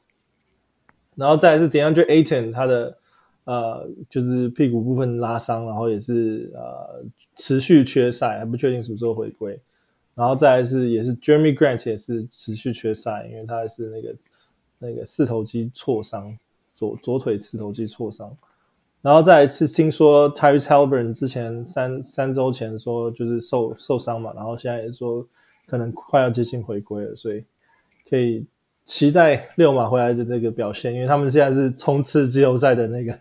[1.14, 2.98] 然后再是 DeAndre Ayton 他的。
[3.44, 9.58] 呃，就是屁股部分拉伤，然后也是呃持续缺赛，还不确定什么时候回归。
[10.14, 14.14] 然后再来是也是 Jeremy Grant 也是持续缺赛，因为他是那个
[14.78, 16.38] 那个四头肌挫伤，
[16.76, 18.36] 左左腿四头肌挫伤。
[19.02, 25.28] 然后再一次听说 Tyrese Haliburton 之前三三周前说就是受受伤嘛，然后现在也说
[25.66, 27.44] 可能快要接近回归了，所以
[28.08, 28.46] 可以
[28.86, 33.18] 期待六马回来的那个表现，因为他们现在是冲刺季后赛的那个。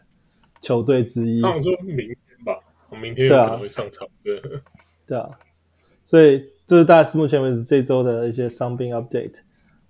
[0.64, 2.16] 球队之一，他们说明天
[2.46, 2.60] 吧，
[2.92, 4.08] 我明天有可能会上场。
[4.24, 4.62] 对啊，对，
[5.08, 5.32] 对啊，
[6.04, 9.34] 所以这是大概是目前为止这周的一些伤病 update。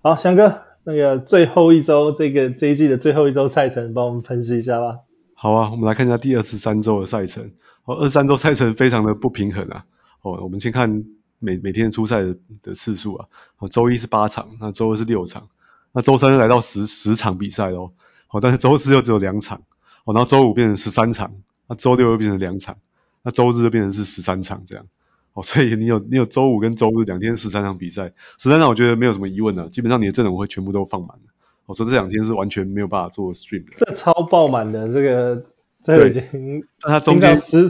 [0.01, 4.99] 好，翔哥，那个最后一周这个这一季的最后一周赛程，帮我们分析一下吧。
[5.41, 7.53] 好啊，我们来看一下第二十三周的赛程。
[7.85, 9.85] 哦，二十三周赛程非常的不平衡啊。
[10.21, 11.03] 哦，我们先看
[11.39, 13.27] 每每天出赛的的次数啊。
[13.57, 15.49] 哦，周一是八场，那周二是六场，
[15.93, 17.91] 那周三来到十十场比赛喽。
[18.29, 19.63] 哦，但是周四又只有两场。
[20.03, 21.33] 哦，然后周五变成十三场，
[21.67, 22.77] 那周六又变成两场，
[23.23, 24.85] 那周日就变成是十三场这样。
[25.33, 31.30] 哦，所以你有你有周五跟周日两天十三场比赛，十三场我觉得没有什么疑问的，基本上你的阵容会全部都放满的。
[31.65, 33.73] 我、哦、说这两天是完全没有办法做 stream 的。
[33.77, 35.45] 这超爆满的，这个
[35.83, 37.69] 这个已经，但它中间十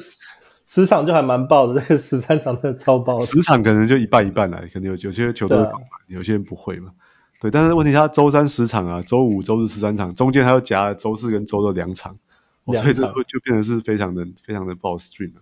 [0.66, 3.26] 十场就还蛮爆的，这个十三场真的超爆的。
[3.26, 5.78] 十场可能就一半一半来，可能有有些球队满，啊、
[6.08, 6.94] 有些人不会嘛。
[7.40, 12.18] 对，但是问题他周三十场啊，周五、周日十三场，中间还要夹周四跟周六两场，
[12.66, 15.42] 哦、所以这就变得是非常的非常的爆 stream 了。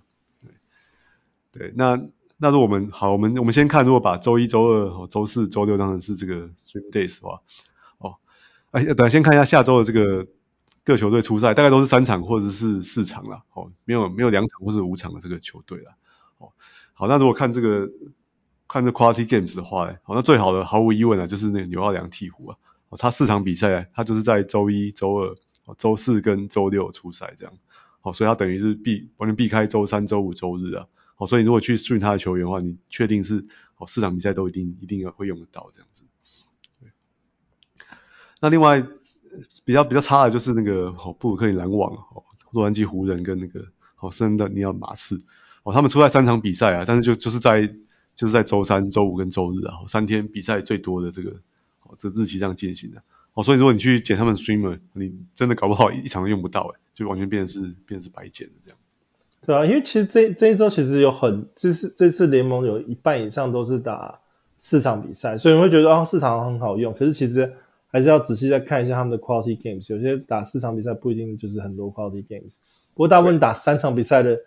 [1.51, 1.99] 对，那
[2.37, 7.41] 那如果我们好，我们我们先看，如果把周一、周二、周四、周六当成是这个 stream days 的话，哦，
[8.71, 10.27] 哎，等下先看一下下周的这个
[10.83, 15.93] 各球队出赛，大概都是三场或者是四场啦，哦，没有没有两场或是五场的这个球队啦，
[16.37, 16.51] 哦，
[16.93, 17.89] 好，那如果看这个
[18.67, 22.57] 看这 quality games 的话，好，那最好的毫无疑问啊，就是那个纽奥良鹈鹕啊，
[22.89, 25.35] 哦，他四场比赛，他就是在周一、周二、
[25.77, 27.53] 周四跟周六出赛这样，
[28.01, 30.87] 哦，所以他等于是避完全避开周三、周五、周日啊。
[31.17, 33.45] 哦，所以如果去训他的球员的话，你确定是
[33.77, 36.03] 哦四场比赛都一定一定要会用得到这样子。
[38.39, 38.85] 那另外
[39.65, 43.65] 比较比较差的就是那个哦布鲁克林篮网哦洛杉矶湖人跟那个
[43.99, 45.19] 哦圣安东尼奥马刺
[45.63, 47.67] 哦他们出赛三场比赛啊，但是就就是在
[48.15, 51.37] 就是在周三、周五跟周日啊三天比赛最多的这个
[51.83, 53.01] 哦这日期这样进行的
[53.33, 58.77] 哦，所以如果你去捡他们 streamer，你真的搞不好一场都用不到诶，就完全变成是变成是白捡的这样。
[59.45, 64.19] 对啊，因为其实这这一周其实有很，这次这次联盟有一半以上都是打
[64.57, 67.53] 四场比赛，所以你会觉得啊四场很好用，可是其实
[67.91, 72.57] 还是要仔细再看一下他们的 quality games，有些打四场比赛不一定就是很多 quality games，
[72.93, 74.39] 不过大部分打三场比赛的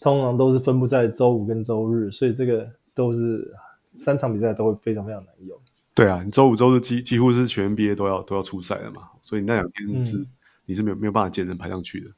[0.00, 3.54] 通常都是分布在周五跟周日，所以这个都是
[3.96, 5.58] 三场比赛都会非常非常难用。
[5.94, 10.26] 对啊，你周五周日几几乎是全 NBA 都要都要出赛了嘛，所以那两天是、嗯、
[10.64, 12.10] 你是没有没有办法见人排上去的。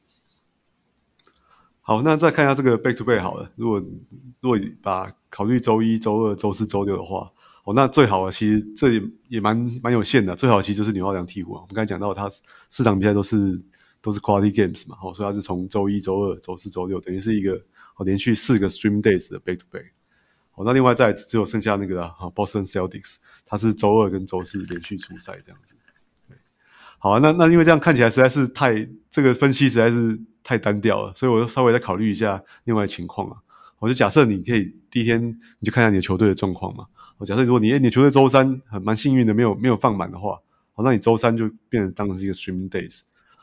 [1.81, 3.51] 好，那再看一下这个 back to back 好了。
[3.57, 3.83] 如果
[4.39, 7.32] 如果把考虑周一、周二、周四、周六的话，
[7.63, 10.35] 哦，那最好的其实这也也蛮蛮有限的。
[10.35, 11.61] 最好其实就是纽奥良鵜鹕啊。
[11.61, 12.29] 我们刚才讲到，他
[12.69, 13.63] 四场比赛都是
[14.01, 17.63] 都是 quality games 嘛，哦，所以他是从周一、周二、周四、周六，等于是一个
[17.95, 19.85] 哦连续四个 stream days 的 back to back。
[20.55, 25.75] 哦，那另外再只有剩下那个啊，Boston Celtics，他是周二跟周四连续出赛这样子。
[26.27, 26.37] 对，
[26.99, 30.21] 好啊，那那因为这样看起来实在是太这个分析实在是。
[30.45, 33.37] 太单调了，所以我就稍微再考虑一下另外情况啊。
[33.79, 36.87] 我就假设你可以第一天你就看一下你的球队的状况嘛。
[37.17, 40.41] 我假设如果你你球队周三很蛮幸运的没有没有放满的话，
[40.73, 43.01] 好，那你周三就变成当成是一个 streaming days，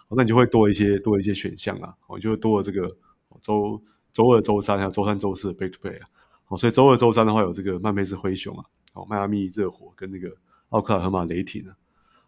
[0.09, 1.95] 好，那你就会多一些多一些选项啊。
[2.07, 2.97] 我就会多了这个
[3.41, 6.09] 周周二、周三还有周三、周四的 back to back 啊。
[6.45, 10.37] 好，所以周二、周三的话有这个曼菲斯灰熊啊，哦，迈阿密热火跟那个
[10.69, 11.77] 奥克拉荷马雷霆啊。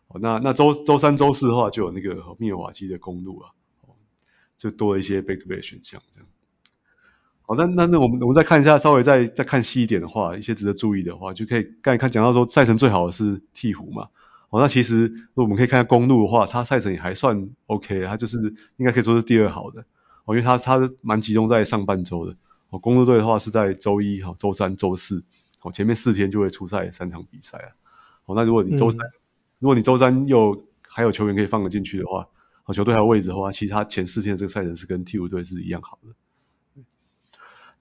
[0.09, 3.50] 好，那那周周三、周四的话就有那个密尔瓦基的公路啊。
[4.59, 6.28] 就多了一些 back to back 选项，这样。
[7.53, 14.09] 好，那那那我们我们再看一下，稍微再再看细一点的话，一些值得注意的话，就可以刚才看讲到说赛程最好的是鹈鹕嘛。
[14.49, 18.38] 哦，那其实如果我们可以看下公路的话，它赛程也还算 OK，它就是
[18.79, 19.85] 应该可以说是第二好的。
[20.25, 22.37] 哦，因为它它蛮集中在上半周的。
[22.71, 25.23] 哦，公路队的话是在周一、哈周三、周四，
[25.62, 27.69] 哦前面四天就会出赛三场比赛啊。
[28.25, 29.12] 哦，那如果你周三，嗯、
[29.59, 32.29] 如果你周三又还有球员可以放得进去的话。
[32.65, 36.15] 哦，球队还有位置的话，其他前四天的这个赛程是跟鵜鹕队是一样好的。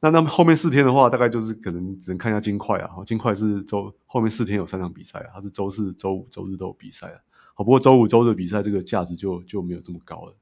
[0.02, 2.90] 那那么后面四天的话，大概就是可能只能看一下金块啊。
[3.06, 7.20] 金块是周后面四天有三场比赛啊，它是周四、周五、周日都有比赛啊。
[7.54, 10.34] 好，不过周五、周日比赛这个价值就就没有这么高了。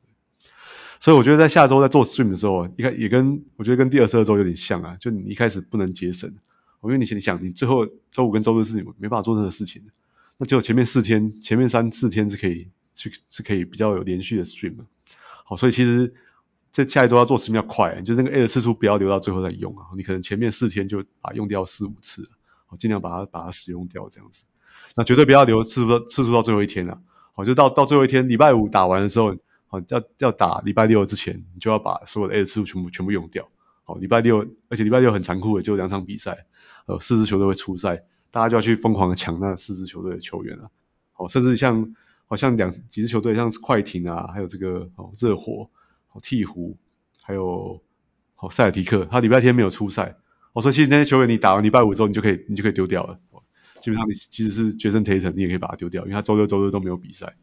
[1.02, 6.30] 所以我觉得在下周在做 stream 的时候，一开也跟我觉得跟第二十二周有点像啊，就你一开始不能节省，
[6.82, 9.91] 因为你你想你最后周五跟周日是你没办法做任何事情的，
[10.38, 12.69] 那只有前面四天，前面三四天是可以。
[12.95, 14.76] 是是可以比较有连续的 stream，
[15.45, 16.13] 好，所以其实
[16.71, 22.29] 这下一周要做 stream 要快，就那个 A 的次数不要留到最后再用啊，你可能前面四天就把用掉四五次，
[22.67, 24.43] 好，尽量把它把它使用掉这样子，
[24.95, 27.01] 那绝对不要留次数次数到最后一天啊，
[27.34, 29.36] 好，就到到最后一天礼拜五打完的时候，
[29.67, 33.49] 好，要要打礼拜六之前，你就要把所有的 A 的次数全部全部用掉，
[33.84, 36.45] 好，礼拜六，而且礼拜六很残酷的，就两场比赛，
[36.86, 40.69] 呃，四支球队会出赛，大家就要去疯狂的抢那四支球队的球员啊，
[41.13, 41.95] 好，甚至像。
[42.32, 45.67] 好像两几支球队，像快艇啊，还有这个哦热火、
[46.12, 46.76] 哦鹈鹕，
[47.22, 47.82] 还有
[48.38, 50.15] 哦塞尔提克，他礼拜天没有出赛，
[50.54, 53.19] 哦所以其实那些球员你打完礼拜五之后，你就可以你就可以丢掉了，
[53.82, 57.36] 基本上你其实是决胜 Tatum，你也可以把它丢掉，因为他周六周日都没有比赛。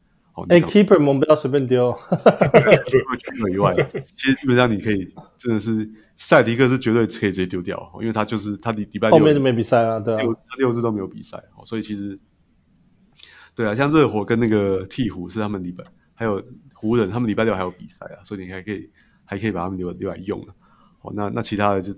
[0.50, 3.50] 哎，Keeper 我们不要随便丢， 哈哈哈哈哈。
[3.50, 3.74] 以外，
[4.16, 12.18] 其实基本上你可以真的是塞尔提克是绝对可以直接丢掉，因为他就是他礼礼拜六后面就没比赛了，对啊，六他六日都没有比赛，所以其实。
[13.54, 15.82] 对啊，像热火跟那个鹈鹕是他们礼拜，
[16.16, 16.42] 还有
[16.74, 18.90] 湖人他们礼拜六还有比赛啊，所以你还可以
[19.24, 20.54] 还可以把他们留留来用了。
[21.02, 21.94] 哦，那那其他的就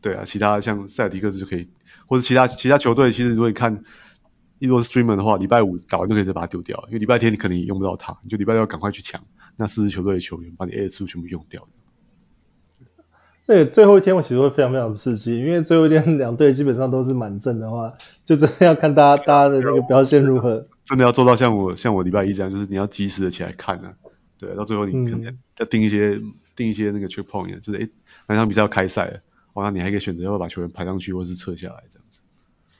[0.00, 1.68] 对啊，其他像塞尔提克斯就可以，
[2.06, 3.82] 或者其他其他球队，其实如果你看，
[4.60, 9.24] 如果是 streamer 的话，礼拜五打完就可以直接把它丢掉，因为礼拜天你可能也用不到它，你就礼拜六赶快去抢
[9.56, 11.66] 那四支球队的球员，把你 A 的次数全部用掉。
[13.48, 20.64] 那最后一天我其实会非常非常刺激，因为最后一天两队基本上都是满阵的话，就真的要看大家大家的那个表现如何。
[20.86, 23.94] 真的要做到像我像我礼拜一这样，就是你要及时的起来看啊。
[24.38, 27.88] 对，到最后你可能要定一些、嗯、定一些那个 check point，就是诶，
[28.26, 29.20] 哪场比赛要开赛了，
[29.54, 32.20] 哇，那你还可以选择要把球员排上去，或是撤下来这样子。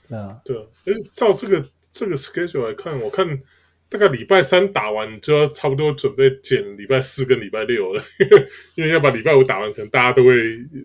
[0.07, 3.27] 对啊，对，而且照这个这个 schedule 来看，我看
[3.89, 8.03] 大概礼拜三打完就要差不多准备剪礼拜四跟礼拜六了，
[8.75, 10.33] 因为要把礼拜五打完，可能大家都会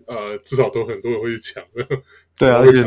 [0.07, 1.63] 呃，至少都很多人会去抢。
[2.37, 2.81] 对啊， 而且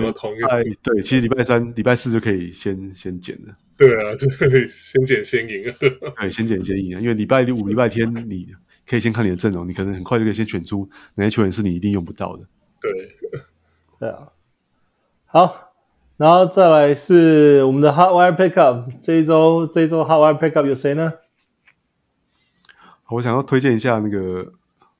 [0.48, 3.56] 哎，对，其实礼拜三、礼拜四就可以先先剪了。
[3.76, 5.76] 对啊，就可以先剪先赢啊。
[5.78, 8.54] 对，先剪先赢啊，因为礼拜五、礼拜天你
[8.88, 12.44] 可以先看你的阵容，你可能很快就可以先选出哪些球员是你一定用不到的。
[12.80, 12.90] 对，
[14.00, 14.32] 对啊。
[15.26, 15.65] 好，
[16.16, 21.12] 然后再来是我们的 Hot Wire Pickup，这一周这一周 Hot Wire Pickup 有谁呢？
[23.08, 24.52] 我想要推荐一下那个，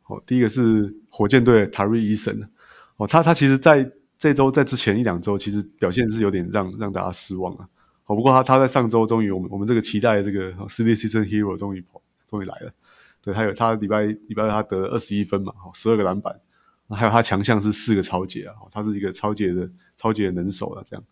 [0.07, 2.49] 哦，第一个是火箭队 Tari Eason，
[2.97, 7.69] 哦，他他其实在这周在之前一两周其实表现是有点让让大家失望啊。
[8.05, 11.85] 哦，不过他他在上周终于我们我们这个期待的这个 Silly Season Hero 终于
[12.31, 12.73] 终于来了，
[13.23, 16.41] 对，还有他礼拜礼拜他得了二十一分嘛，哦，十二个篮板，
[16.95, 21.05] 还有他强项是四个抄截啊，他是一个抄截的抄截的能手啊，这样，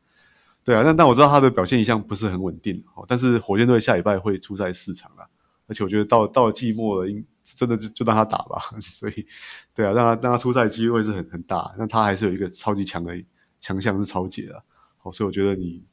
[0.64, 5.26] 对啊，但但我知道他的表现一向不是很稳定，哦，但是火箭队下礼拜会出赛四场啊，
[5.66, 9.26] 而且我觉得到到了季末了，应真的就就让他打吧， 所以
[9.74, 13.22] 对啊，让他让他出赛机会是很很大，那他还是有一个超级强的
[13.60, 14.62] 强项是抄截啊，
[14.98, 15.84] 好，所以我觉得你。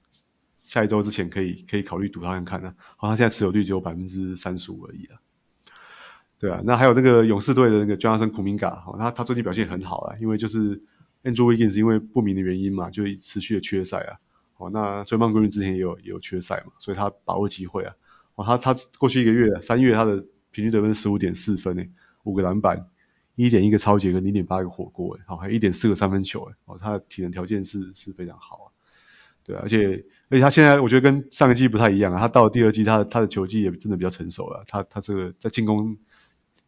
[0.63, 5.19] 下一周之前可以可以考虑赌他看看呢，好，他现在持有率只有百分之三十五而已啊。
[6.41, 10.81] 对啊，那还有那个勇士队的那个 Jonathan Kuminga，好，他他最近表现很好啊，因为就是
[11.23, 14.17] Andrew Wiggins 因为不明的原因嘛，就持续的缺赛啊。
[14.53, 17.93] 好，那 Draymond Green 之前也有也有缺赛嘛，所以他把握机会啊。
[18.33, 21.91] 哦，他他过去一个月三月他的平均得分十五点四分诶，
[22.23, 22.87] 五个篮板，
[23.35, 28.67] 一点一个抄截跟零点八个火锅诶，好，还一点四个三分球诶，哦，他的体能条件是是非常好啊。
[29.43, 35.97] 对啊，而且而且他现在我觉得跟上个季不太一样啊，他到了第二季，他的他的球技也真的比较成熟了，他他这个在进攻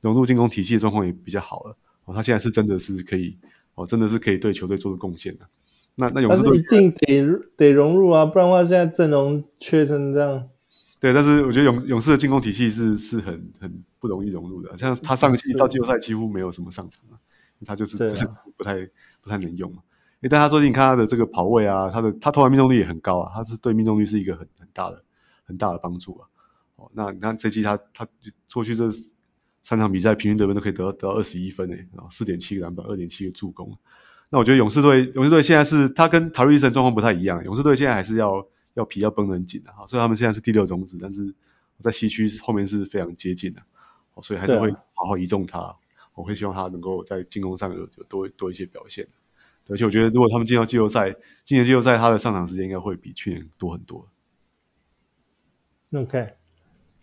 [0.04, 3.38] 融入进攻体系的状况也比较好了，哦，他现在是真的是可以，
[3.76, 5.48] 哦，真的是可以对球队做出贡献的。
[5.96, 7.24] 那那勇士队一定得
[7.56, 10.50] 得融入啊，不然的话现在阵容缺成这样。
[11.00, 17.16] 对，但是我觉得勇勇士的进攻体系是是很很不容易融入的，像他上个季到季后赛几乎没有什么上场啊，
[17.66, 18.90] 他就是真的不太
[19.22, 19.72] 不太能用。
[20.22, 25.04] 诶，但他最近看他的这个跑位啊，他的他投篮命中率也很高啊，他是对命中率是一个很很大的
[25.46, 26.28] 很大的帮助啊。
[26.76, 28.08] 哦，那你看这季他他
[28.54, 28.90] 过去这
[29.64, 33.78] 三场比赛平均得分都可以得到得到二十一分诶，然后四点七个篮板，二点七个助攻。
[34.30, 41.34] 那我觉得勇士队勇士队现在是他跟塔瑞伊森状况不太一样，勇士队现在还是要要皮要绷得很紧的哈，所以他们现在是第六种子，但是
[41.82, 43.62] 在西区后面是非常接近的，
[44.14, 45.76] 哦，所以还是会好好倚重他，
[46.16, 49.08] 我会希望他能够在进攻上有有多多一些表现。
[49.70, 54.10] 而且我觉得，如果他们进到季后赛，今年季后赛他的上场时间应该会比去年多很多。
[55.94, 56.34] OK，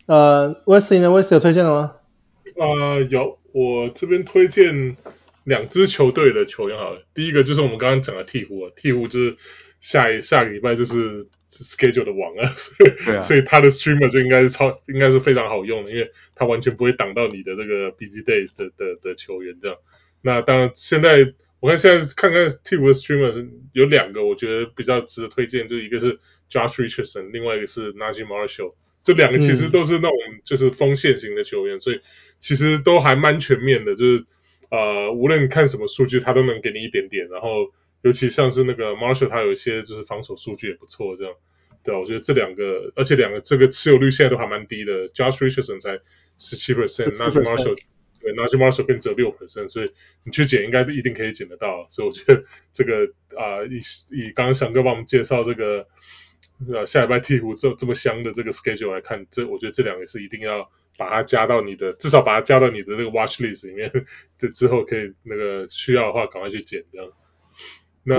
[0.05, 1.95] 呃，Wesley 呢？Wesley 有推荐的吗？
[2.55, 4.97] 呃，有，我这边推荐
[5.43, 7.03] 两支球队的球员好了。
[7.13, 9.35] 第一个就是我们刚刚讲的鹈鹕啊，鵜鹕就是
[9.79, 19.77] 下一下个礼拜就是 schedule 的王啊， 所以啊，所以他的 streamer 就应该是超，应该是非常好用的，因为他完全不会挡到你的这个 busy days 的的的球员这样。
[20.21, 21.33] 那当然现在。
[21.61, 26.17] 我看现在看看鵜鹕的 streamer 是有两个，我觉得比较值得推荐，就一个是
[26.49, 30.11] Josh Richardson，另外一个是 Naji Marshall，这两个其实都是那种
[30.43, 32.01] 就是锋线型的球员，嗯、所以
[32.41, 34.25] 其实都还蛮全面的，就是
[34.69, 41.33] 呃无论看什么数据，他都能给你一点点，然后尤其像是那个 Marshall，他有一些就是防守数据也不错，这样，
[41.83, 45.99] 对，我觉得这两个，而且两个这个持有率现在都还蛮低的，Josh Richardson 才
[46.37, 47.77] 十七 percent，Naji Marshall。
[48.23, 49.91] 对，Naji Marshall 变成六 percent，所以
[50.23, 51.87] 你去捡应该一定可以捡得到。
[51.89, 53.79] 所以我觉得 这个啊、呃，以
[54.11, 55.87] 以刚刚翔哥帮我们介绍这个
[56.71, 60.69] 呃下礼拜鹈鹕这这么香的这个 schedule 来看，这我觉得这两个是一定要
[61.01, 63.91] 把它加到你的，至少把它加到你的那个 watch list 里面，
[64.37, 67.11] 这之后可以那个需要的话赶快去捡这样。
[68.03, 68.15] 那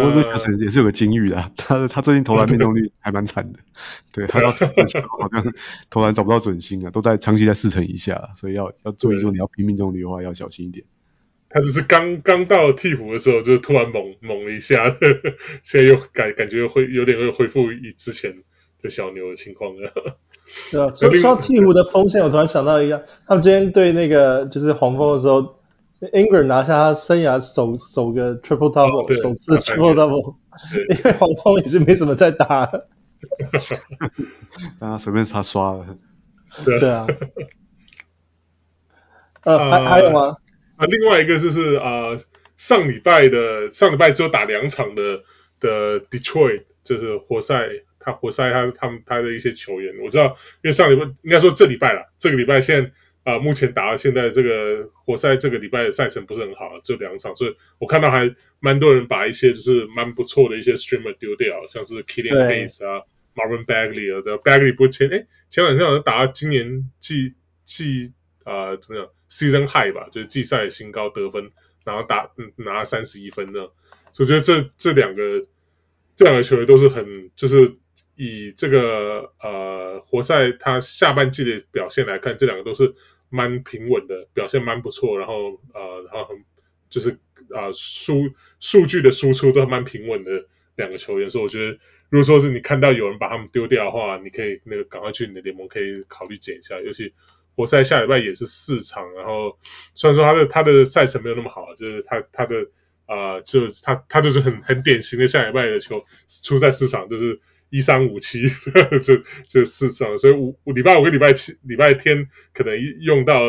[0.58, 3.60] 也是有个金玉的， 他他最近投篮命中率还蛮惨的，
[4.12, 5.52] 对，他好像
[5.90, 10.84] 投篮找不到准心啊，都在长期在四成以下，所以要要注意说你要拼命中率的话要小心一点。
[11.48, 18.42] 他只是刚刚到替补的时候就突然猛猛了一下，呵呵现在又感感觉会有点会恢复以之前
[18.80, 20.18] 的小牛的情况了。
[20.72, 25.60] 对啊，所以说鵜鹕的锋线，我突然想到一个，他们今天对那个就是黄蜂的时候。
[26.12, 30.34] Ingram 拿下他生涯首首个 triple double，、哦、首次 triple double，
[30.90, 32.88] 因为黄蜂已经没怎么在打了，
[34.80, 35.86] 让他随便他刷了，
[36.64, 37.06] 对啊，
[39.44, 40.34] 呃，还还有吗？
[40.74, 42.18] 啊，另外一个就是啊、呃，
[42.56, 45.20] 上礼拜的上礼拜只有打两场的
[45.60, 47.56] 的 Detroit，就是活塞，
[48.02, 52.92] 他活塞他他们他的一些球员，我知道，因为上礼拜应该说这礼拜了，这个礼拜现在。
[53.24, 63.04] 啊、呃，目前打到现在这个活塞这个礼拜的赛程不是很好，这两场，所以我看到还蛮多人把一些就是蛮不错的一些 streamer 丢掉，像是 Killian Hayes 啊
[63.36, 67.34] ，Marvin Bagley 啊的 Bagley 不前哎前两天好像打到今年季
[67.64, 71.52] 季啊怎么样 season high 吧，就是季赛新高得分，
[71.86, 73.70] 然后打拿了三十一分呢，
[74.12, 75.46] 所以我觉得这这两个
[76.16, 77.76] 这两个球员都是很就是。
[78.14, 82.94] 以这个呃活塞他下半季的表现来看，这两个都是
[83.30, 86.28] 蛮平稳的，表现蛮不错，然后呃然后
[86.90, 87.12] 就是
[87.54, 90.44] 啊、呃、数数据的输出都蛮平稳的
[90.76, 91.78] 两个球员，所以我觉得
[92.10, 97.14] 如果说是你看到有人把他们丢掉的话，你可以那个赶快去你的联盟可以考虑捡一下，尤其
[97.56, 99.58] 活塞下礼拜也是四场，然后
[99.94, 102.68] 虽然说他的他的赛程没有那么好，就是他他的
[103.06, 106.04] 啊、呃、就他他就是很很典型的下礼拜的球
[106.44, 107.40] 出在四场就是。
[107.72, 108.42] 一三五七
[109.02, 113.40] 就就四场，所以五礼拜五跟礼拜七礼拜天可能用到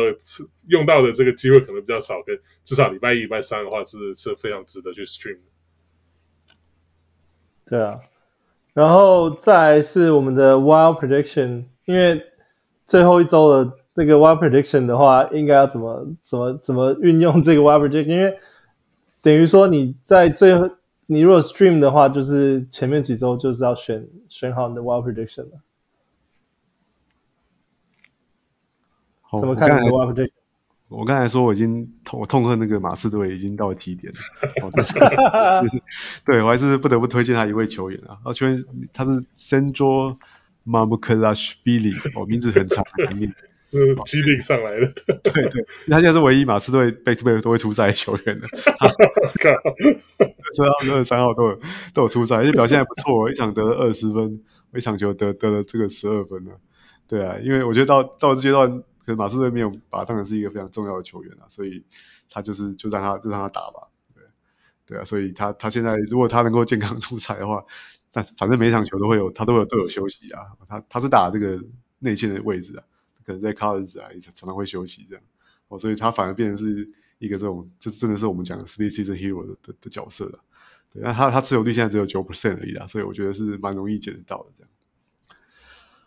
[0.66, 6.56] 用到的这个机会可能比较少，跟至少礼拜一礼拜三的话是是非常值得去 stream 的。
[7.66, 8.00] 对啊，
[8.72, 12.24] 然后再来是我们的 wild prediction，因为
[12.86, 18.38] 最后一周的那个 wild prediction 的话，应该要怎么怎么怎么运用这个 wild prediction，因为
[19.20, 20.70] 等于说你在最后。
[21.06, 25.60] 你如果 stream 的话，就是前面几周就是要选选好你的 wild prediction 了。
[29.20, 30.30] 好，怎么看你的 wild prediction？
[30.88, 34.18] 我刚才说我已经痛，我痛恨那个马刺队已经到了极点了。
[36.24, 40.18] 对，我还是不得不推荐他一位球员啊，啊，球员他是 Sandro
[40.66, 43.34] Mamukelashvili，哦，名字很长，很难
[43.78, 44.86] 是机灵上来的，
[45.22, 48.46] 对对，他现在是唯一马刺队背对背都会出赛的球员了。
[50.52, 51.60] 所以他们二十三号都有
[51.92, 54.42] 都有出赛，而且表现还不错，一场得了二十分，
[54.74, 56.52] 一场球得得了这个十二分呢。
[57.06, 61.84] 对啊，因为我觉得到到这阶段，可能马刺队没有把他当成是一个非常重要的球员啊，所以
[62.30, 63.88] 他就是就让他就让他打吧。
[64.14, 64.22] 对
[64.86, 67.64] 对啊，所以他他现在如果他能够健康出赛的话，
[68.12, 70.40] 但反正每一场球都会有他都有都有休息啊。
[70.68, 71.60] 他他是打这个
[71.98, 72.84] 内线的位置啊。
[73.24, 75.24] 可能在 Collins 啊，也常常会休息这样，
[75.68, 80.40] 哦，所以他反而变成是一个这种，就真的是我们讲的 Split Season Hero 的的，的角色了。
[80.92, 84.70] 对，那他他持有率现在只有九 percent 而已啦，所以我觉得是蛮容易捡得到的这样。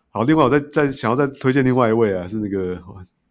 [0.09, 2.81] 好，另外我再再想要再推荐另外一位啊，是那个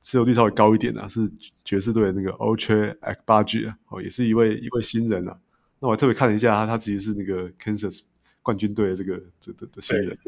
[0.03, 1.31] 持有率稍微高一点啊，是
[1.65, 5.39] 爵士队的那个 Ochai Agbaji 啊，哦，也是一位一位新人啊。
[5.79, 8.01] 那我还特别看了一下他，他其实是那个 Kansas
[8.43, 10.19] 冠军队的这个这的的新人，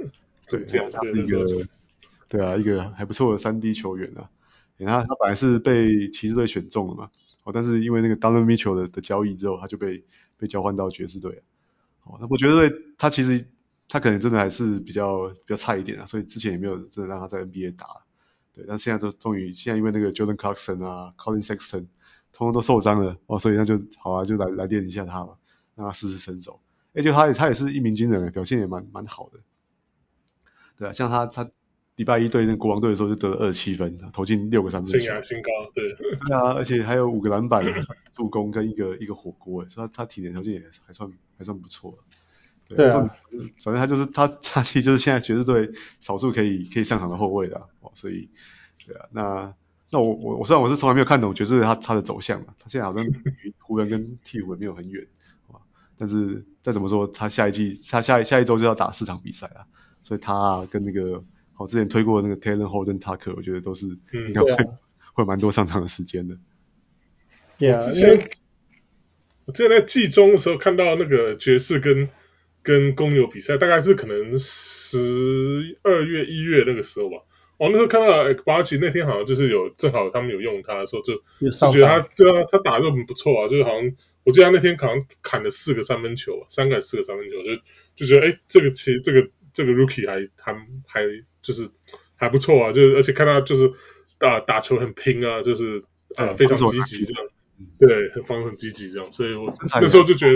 [0.49, 1.45] 对，他是一个。
[2.29, 4.31] 对啊，一个还不错的三 D 球员啊，
[4.79, 7.11] 他他本来是被骑士队选中了嘛，
[7.45, 10.05] 哦，但是因为那个 Donovan Mitchell 的的交易之后，他就被
[10.37, 11.43] 被交换到爵士队了，
[12.05, 13.49] 哦，那我觉得他其实
[13.89, 17.87] 他可能真的还是比较比较差一点啊，所以之前也没有真的让他在 NBA 打，
[18.53, 21.87] 对，但现在都终于现在因为那个 Jordan Clarkson 啊，Collin Sexton
[22.33, 25.39] 通通都受伤了，哦，所以那就好啊，就来来练一下他吧，
[25.75, 26.61] 让他试试身手，
[26.93, 29.41] 而且他也他也是一鸣惊人，表现也蛮蛮好的，
[30.77, 31.51] 对啊，像他他。
[31.99, 35.93] 礼拜一对那国王队的时候就得了二十七分，投进六个三分球，生涯新高，对。
[35.97, 37.65] 对啊，而且还有五个篮板、
[38.15, 41.99] 助攻跟一个一个火锅，哎，所以他他体能条件也还算还算不错。
[42.69, 43.01] 对，对啊，
[43.65, 48.31] 反正他就是他他其实就是现在爵士队少数可以可以上场的后卫的，哦，所以
[48.87, 49.55] 对啊，那
[49.91, 55.05] 那我我我虽然我是从来没有看懂爵士队他他的走向嘛，他现在好像离湖人跟鹈鹕没有很远，
[55.97, 59.67] 但是再怎么说，他下一季他下下一周就要打四场比赛啊，
[60.05, 61.25] 所以他、啊、跟那个。
[61.59, 64.79] 我之前推过那个 Talen Horton-Tucker，我觉得都是应该会、嗯啊、
[65.13, 66.39] 会蛮多上场的时间的。
[67.59, 68.17] 对啊，之前
[69.45, 72.09] 我之前在季中的时候看到那个爵士跟
[72.63, 77.17] 跟公牛比赛，大概是可能十二月一月那个时候吧。
[77.57, 83.93] 我那时候看到 Agbaji 那天好像就是有正好他们有用他的时候，就就觉得他对啊，他打的很不错啊，就是好像
[84.23, 87.61] 我记得他那天好像砍了四个三分球，三个四个三分球，就
[87.97, 90.55] 就觉得哎，这个其实这个这个 Rookie 还还
[90.87, 91.01] 还。
[91.49, 91.71] 就是
[92.15, 93.73] 还不错啊，就是而且看他就是
[94.19, 95.83] 打打球很拼啊，就是
[96.17, 97.25] 啊非常积极这样，
[97.79, 100.35] 对，很防很积极这样，所以我那时候就觉得，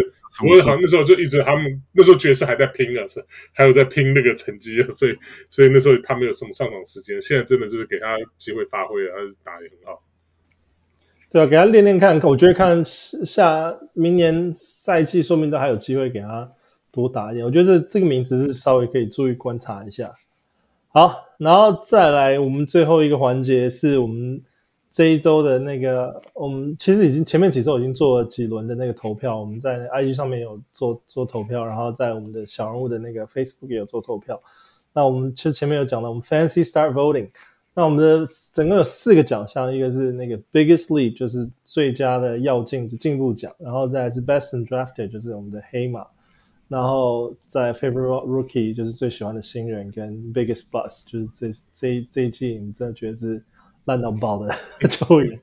[0.49, 3.05] 我好像那时候就一直他们那时候爵士还在拼啊，
[3.53, 5.19] 还有在拼那个成绩啊，所以
[5.51, 9.13] 所以那时候他没有什么上场时间，现在真的就是给他机会发挥啊，
[9.45, 10.03] 他打也很好。
[11.31, 16.53] 对啊，给他练练看，我觉得看下明年赛季，说明都还有机会给他
[16.91, 17.45] 多打一点。
[17.45, 20.15] 我觉得这这个名字是稍微可以注意观察一下。
[20.95, 24.43] 好，然后再来我们最后一个环节是我们
[24.91, 34.43] 这一周的那个，我们其实已经前面几周已经做了几轮的那个投票，我们在 IG 上面有做做投票，然后在我们的小人物的那个 Facebook 也有做投票。
[34.93, 37.31] 那我们其实前面有讲到，我们 Fancy Start Voting。
[37.73, 46.09] 那我们的整个有四个奖项，一个是那个 Biggest Leap，就是最佳的跃进进步奖，然后再是 Best and Drafted，就是我们的黑马，
[46.73, 53.45] 然后在 Favorite Rookie 就是最喜欢的新人，跟 Biggest Bust 就是这这这一季你真的觉得是
[53.85, 54.55] 烂到爆的
[54.89, 55.39] 球员。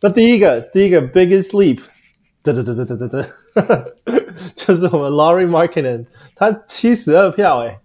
[0.00, 1.80] 那第一个第一个 Biggest Leap，
[2.42, 3.84] 哒哒哒哒哒哒哒，
[4.54, 7.80] 就是我们 Laurie Markkinen，他七十二票诶，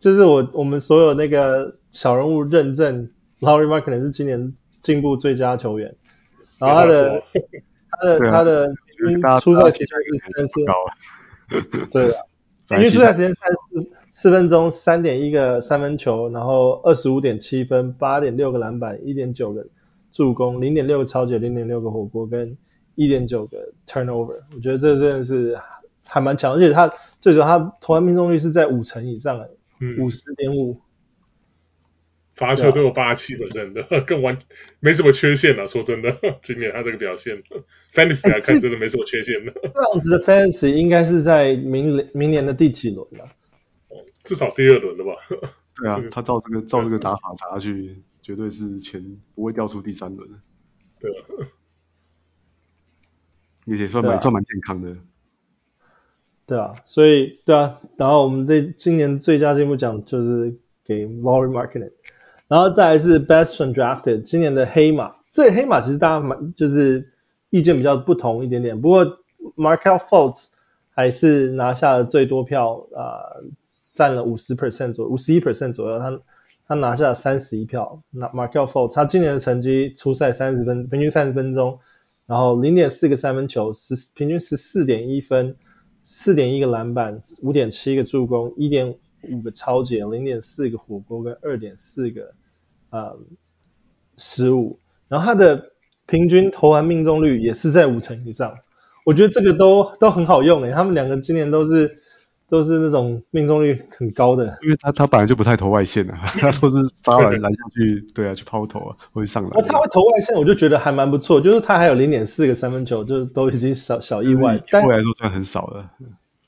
[0.00, 1.76] 这是我我们所有那个。
[1.92, 5.96] 小人物认证 Laurie 能是今年进步最佳球员，
[6.56, 7.22] 然后他的
[7.90, 8.72] 他的他的
[9.40, 10.60] 出赛时间是三四，
[11.90, 12.22] 对啊，
[12.70, 19.66] 因为出赛时间三四四分钟，三点一个三分球，然后二十五点七分，八点六个篮板，一点九个
[20.12, 22.56] 助攻，零点六个超级，零点六个火锅，跟
[22.94, 25.58] 一点九个 turnover，我觉得这真的是
[26.06, 29.50] 还蛮强，而且他最主要他投篮命中率是在五成以上的，
[29.98, 30.80] 五十点五。
[32.40, 34.38] 罚球都有八七的，真 的更完
[34.80, 35.66] 没什么缺陷了。
[35.66, 37.42] 说真的， 今年他这个表现
[37.92, 39.52] ，Fantasy 来看真的没什么缺陷的。
[39.60, 43.28] 这样子的 Fantasy 应该是在明明年的第几轮了？
[44.24, 45.12] 至少第二轮了吧？
[45.76, 50.26] 对啊，他照这个照这个打法打下去，绝对是前不会掉出第三轮。
[50.98, 51.46] 对啊，
[53.66, 54.96] 也也算蛮算蛮健康的。
[56.46, 61.92] 对啊，所以对啊，然后我们这今年最佳进步奖就是给 Lauri Markkanen。
[62.50, 67.12] 然后再来是 Best Undrafted，今年的黑马，这黑马其实大家蛮就是
[67.48, 69.06] 意见比较不同一点点，不过
[69.56, 70.48] Markel Fultz
[70.90, 73.44] 还是拿下了最多票，啊、呃，
[73.94, 76.20] 占了五十 percent 左右，五十一 percent 左右，他
[76.66, 78.02] 他拿下了三十一票。
[78.10, 81.78] 那 Markel Fultz 他今年的成绩初赛三十分，平均三十分钟，
[82.26, 85.54] 然后零点四个三分球，十平均十四点一分，
[86.04, 88.96] 四点一个篮板，五点七个助攻，一点
[89.28, 92.32] 五个抄截，零点四个火锅跟二点四个。
[92.92, 93.16] 呃，
[94.16, 95.70] 失误，然后他的
[96.06, 98.52] 平均投篮命中率也是在五成以上，
[99.04, 102.00] 我觉得这个都都很好用诶，他们两个今年都是
[102.48, 109.50] 都是那种命中率很高的，因为他他本来就不太投外线啊，他都是发完篮下去，对啊，去抛投啊，会上来。
[109.62, 115.92] 他会投外线，我就觉得还蛮不错，就是他还有零点四个三分球，就是都已经小小意外，但后来说算很少了。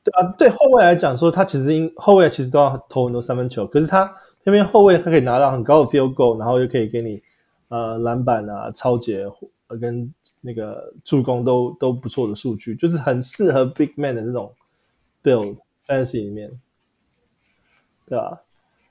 [0.04, 4.14] 对啊，对后卫来讲说，他其实因后卫其实都要投很多三分球，可是他。
[4.44, 7.22] 偏偏后卫他可以拿到很高的 field goal，然后又可以给你
[7.68, 9.24] 呃篮板啊、抄截
[9.80, 14.54] 跟那个助攻都都不错的数据，就是很适合 big man 的这种
[15.22, 16.58] build fantasy 里面，
[18.08, 18.40] 对吧？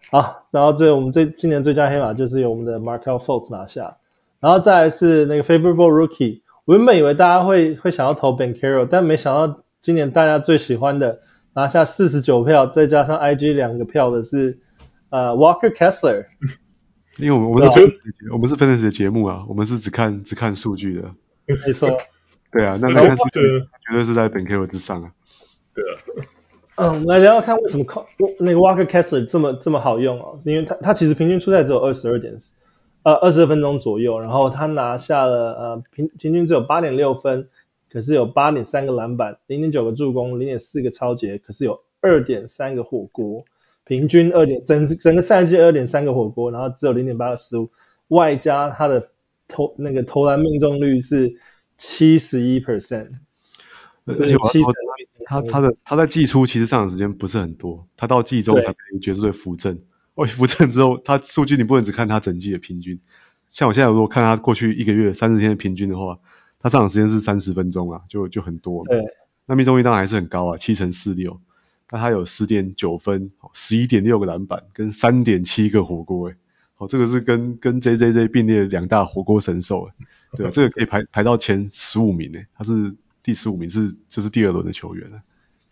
[0.10, 3.98] 好，然后这我们最今年最佳黑马就是由我们的 Markel Fultz 拿下，
[4.40, 11.20] 然后再来是那个 favorable rookie，我原本以为大家会会想要投 Ben Caro，但没想到今年大家最喜欢的
[11.54, 14.60] 拿下四十九票，再加上 IG 两个票的是。
[15.14, 16.28] 呃、uh,，Walker Kessler，
[17.18, 18.02] 因为我们我们是
[18.32, 21.12] 我们是 Fantasy 的节目啊，我们是只看只看数据的。
[21.68, 21.90] 没错。
[22.50, 25.12] 对啊，那那是绝对是在 Banchero 之上啊。
[25.74, 26.26] 对啊。
[26.76, 28.08] 嗯，我们来聊聊看为什么靠
[28.40, 32.38] 那个 Walker Kessler 这么这么好用哦，因为他他其实平均出赛只有二十二点
[33.04, 37.50] 呃二十二分钟左右，然后他拿下了呃平平均只有八点六分，
[37.92, 43.44] 可是有八点三个篮板，零点九个助攻，零点四个超截，可是有二点三个火锅。
[43.84, 47.72] 平均二点整整个赛季二点三个火锅，然后只有零点八个失误，
[48.10, 49.10] 外加他的
[49.48, 51.34] 投那个投篮命中率是
[51.78, 53.10] 七十一 percent，
[54.06, 54.74] 而且我
[55.26, 59.82] 他他的他在季初其实上场时间不是很多，他到季中才可以爵士队扶正，
[60.14, 63.02] 哦扶正之后他数据你不能只看他整季的平均，
[63.50, 66.20] 像我现在如果看他过去一个月三十天的平均的话，
[66.62, 69.04] 他上场时间是三十分钟啊，就就很多，对，
[69.46, 71.40] 那命中率当然还是很高啊，七成四六。
[71.94, 76.36] 那他有十点九分，十一点六个篮板，跟三点七个火锅，诶，
[76.76, 79.94] 好，这个是跟跟 J J J 并列两大火锅神兽，诶，
[80.38, 85.22] 对， 这个可以排排到前十五名，诶，他是第十五名，是就是第二轮的球员了。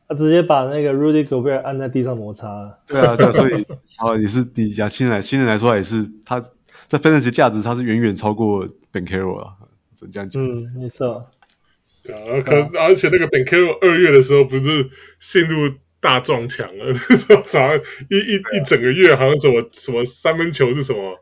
[0.10, 2.80] 他直接把那个 Rudy Gobert 按在地上摩擦了。
[2.88, 3.66] 对啊，对啊，所以
[3.98, 6.42] 啊也是第一家新人来新人来说也是他
[6.88, 9.54] 在 Fantasy 价值他是远远超过 Banchero 啊，
[10.08, 10.44] 这样讲。
[10.44, 11.32] 嗯，没错。
[12.08, 14.90] 啊，可而且那个 Banchero 二月的时候不是
[15.20, 15.74] 陷入。
[16.02, 16.94] 大撞墙了，
[17.28, 17.78] 早上
[18.10, 21.22] 一一一整个月好像什么什么三分球是什么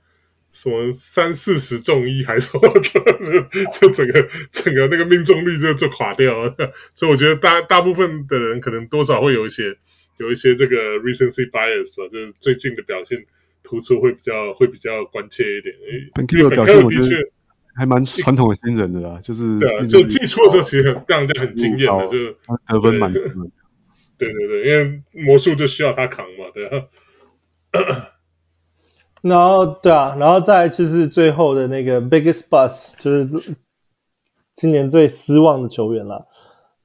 [0.51, 2.61] 什么三四十中一还是说
[3.81, 6.55] 就整个整个那个命中率就就垮掉了，
[6.93, 9.77] 所以我觉得大大部分的人可能多少会有一些
[10.17, 13.25] 有一些这个 recency bias 吧，就是最近的表现
[13.63, 15.73] 突出会比较会比较关切一点。
[16.13, 17.07] 本科的表现我觉得
[17.77, 22.35] 还蛮传统的新人的啦，就是对啊，就季初的时候其实很让人家很惊艳的，就是
[22.67, 23.21] 得分满分。
[24.17, 26.87] 对对对，因为魔术就需要他扛嘛，对啊。
[29.21, 33.55] 然后对啊，然后再就是最后的那个 biggest bust，就是
[34.55, 36.27] 今年最失望的球员了，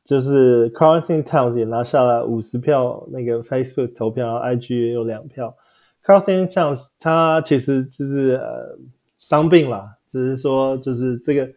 [0.05, 5.57] 就是 Karl-Anthony Towns 也拿下了五十票那个 Facebook 投票，然后 IG 也有两票。
[6.05, 8.79] Karl-Anthony Towns 他其实就是呃
[9.17, 11.53] 伤病了，只是说就是这个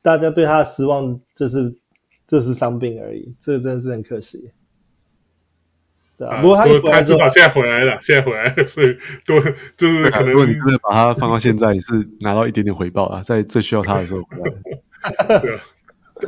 [0.00, 1.76] 大家对他的失望就是
[2.26, 4.50] 就是伤病而已，这个真的是很可惜。
[6.16, 8.96] 对啊，不过他他至少现在回来了，现在回来了，所以
[9.26, 9.38] 多
[9.76, 10.30] 就是可能。
[10.30, 15.38] 如果你真的把他放到现在，也是拿到一点点回报啊，在最需要他的时候回来。
[15.38, 15.60] 对，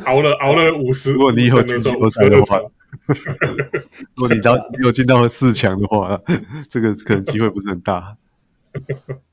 [0.04, 1.14] 熬了熬了五十。
[1.14, 2.60] 如果你以后进季后赛的话，
[4.14, 6.20] 如果你到你有进到四强的话，
[6.68, 8.16] 这个可能机会不是很大。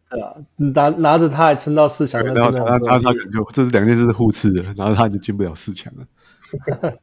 [0.10, 6.97] 对啊，拿拿着他还撑到四强，然后他他他可能就这是两件事是互斥的，然后他就进不了四强了。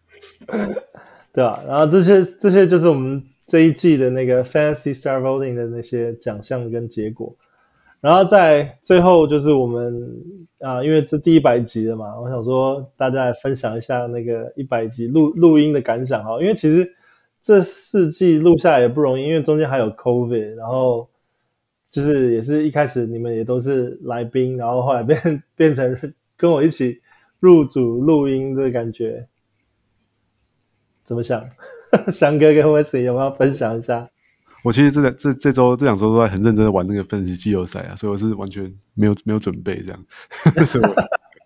[1.33, 3.25] 对啊，然后这些这些就是我们。
[3.47, 7.37] 这一季的那个 Fantasy Star Voting 的那些奖项跟结果，
[8.01, 10.23] 然后在最后就是我们
[10.61, 16.95] 啊，因为这第一百集了嘛，我想说大家来分享一下那个一百集录录音的感想啊，因为其实
[17.43, 21.11] 这四季录下来也不容易，因为中间还有 COVID，然后
[21.95, 27.01] 就是也是一开始你们也都是来宾，然后后来变变成跟我一起
[27.39, 29.29] 入组录音的感觉，
[31.05, 31.51] 怎么想？
[32.11, 34.11] 翔哥跟 w e s 有没有分享一下？
[34.65, 40.05] 我其实这两这这周这两周都在很认真的玩那个分析季后赛啊，所以我是完全没有没有准备这样。
[40.67, 40.95] 所以我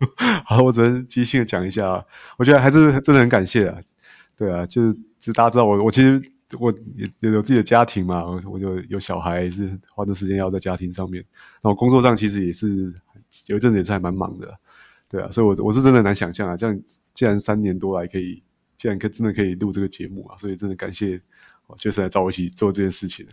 [0.47, 2.05] 好，我只能即兴的讲一下啊。
[2.39, 3.83] 我觉得还是真的很感谢啊。
[4.39, 6.23] 对啊，就是就大家知道我我其实
[6.59, 11.25] 我也有有自己的家庭嘛，我我就有小孩，是花的时间要在家庭上面。
[11.63, 12.95] 然后工作上其实也是
[13.47, 14.59] 有一阵子也是还蛮忙的。
[15.09, 16.81] 对啊，所以我我是真的难想象啊，这样
[17.15, 18.43] 既然三年多来可以。
[18.79, 21.21] 既然可真的可以录这个节目啊，所以真的感谢，
[21.79, 23.27] 就是来找我一起做这件事情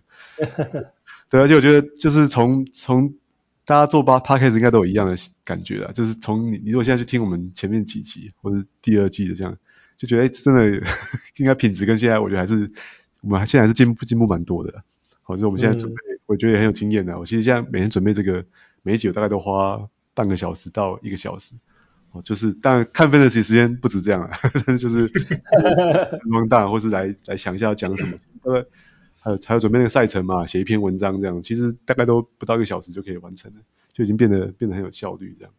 [1.29, 3.13] 对，而且我觉得就是从从
[3.63, 9.55] 大家做八 podcast 应该都有一样的感觉啊，就是从你你如果现在去听我们前面几集或者第二季的这样，
[9.97, 10.81] 就觉得真的
[11.37, 12.71] 应该品质跟现在我觉得还是
[13.25, 14.83] 我们现在还是进步进步蛮多的。
[15.23, 17.17] 好，就是我们现在准备，嗯、我觉得也很有经验的。
[17.17, 18.45] 我其实现在每天准备这个
[18.83, 21.55] 每一集，我大概都花半个小时到一个小时。
[22.11, 24.31] 哦就是，当然看 Fantasy 时间不止这样啊，
[24.79, 25.11] 就是
[26.31, 28.65] 放大或是来来想一下要讲什么，呃，
[29.19, 33.59] 还有还有准备那个赛程嘛，写一篇文章这样，其实大概都不到一个小时就可以完成了，
[33.91, 35.53] 就已经变得变得很有效率这样。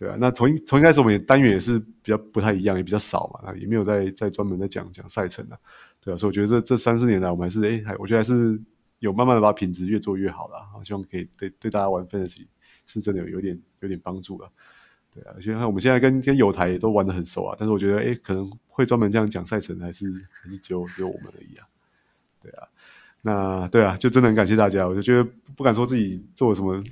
[0.00, 5.58] 对啊，那从一从一开始我们也单元也是比较不太一样，也比较少嘛，也没有在在专门在讲讲赛程啊。
[6.00, 8.58] 对啊，所以我觉得这这三四年来我们还是哎，还我觉得还是
[8.98, 12.46] 有慢慢的把品质越做越好了啊，希望可以对对大家玩 Fantasy
[12.86, 14.50] 是真的有有点有点帮助了。
[15.12, 20.06] 对啊，而且我们现在跟跟友台也都玩得很熟啊，但是我觉得，诶，可能会专门这样讲赛程，还是
[20.42, 21.68] 还是只有只有我们而已啊。
[22.40, 22.68] 对啊，
[23.20, 26.82] 那对啊，就真的很感谢大家，我就觉得不敢说自己做了什么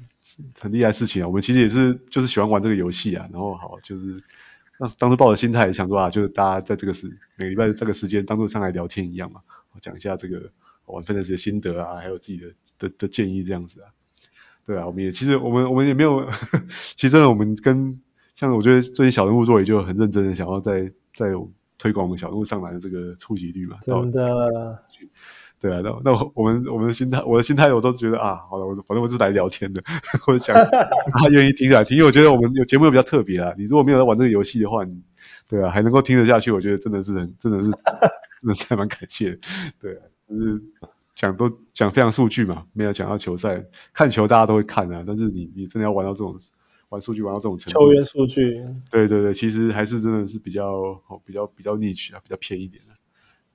[0.59, 4.23] 很厉害的事情啊，我们其实也是就是喜欢玩这个游戏啊，然后好就是
[4.79, 9.41] 当当时抱着心态想说啊，就是大家在这个时每个礼拜这个时间当做上来聊天一样嘛，
[9.73, 10.51] 我讲一下这个
[10.87, 13.91] 玩分的这些心得啊，还有自己的的的建议这样子啊。
[14.65, 16.29] 对啊，我们也其实我们我们也没有，
[16.95, 18.01] 其实真的我们跟
[18.35, 21.33] 像我觉得最近小人物做也就很认真的想要在在
[21.79, 23.79] 推广我们小人物上来的这个触及率嘛。
[23.87, 24.85] 真的。
[25.61, 29.83] 对啊，那那我们我们的心态，我的心态我都觉得啊，好了，我反正我是来聊天的，
[30.23, 30.55] 或者想
[31.19, 33.53] 他愿意听啊听，因为我觉得我们有节目又比较特别啊。
[33.59, 35.03] 你如果没有在玩这个游戏的话，你
[35.49, 37.71] 对啊还能够听得下去，我觉得真的是很真的是
[38.41, 39.39] 真的是还蛮感谢的。
[39.81, 40.63] 对啊，就是
[41.15, 46.37] 讲都讲非常数据嘛，没有讲到球赛，看球大家都会看啊，但是你你真的要玩到这种。
[46.91, 50.73] 玩数据玩到这种程度，球员数据，对对对，其实还是真的是比较
[51.07, 52.95] 哦，比较比较 niche 啊，比较偏一点的，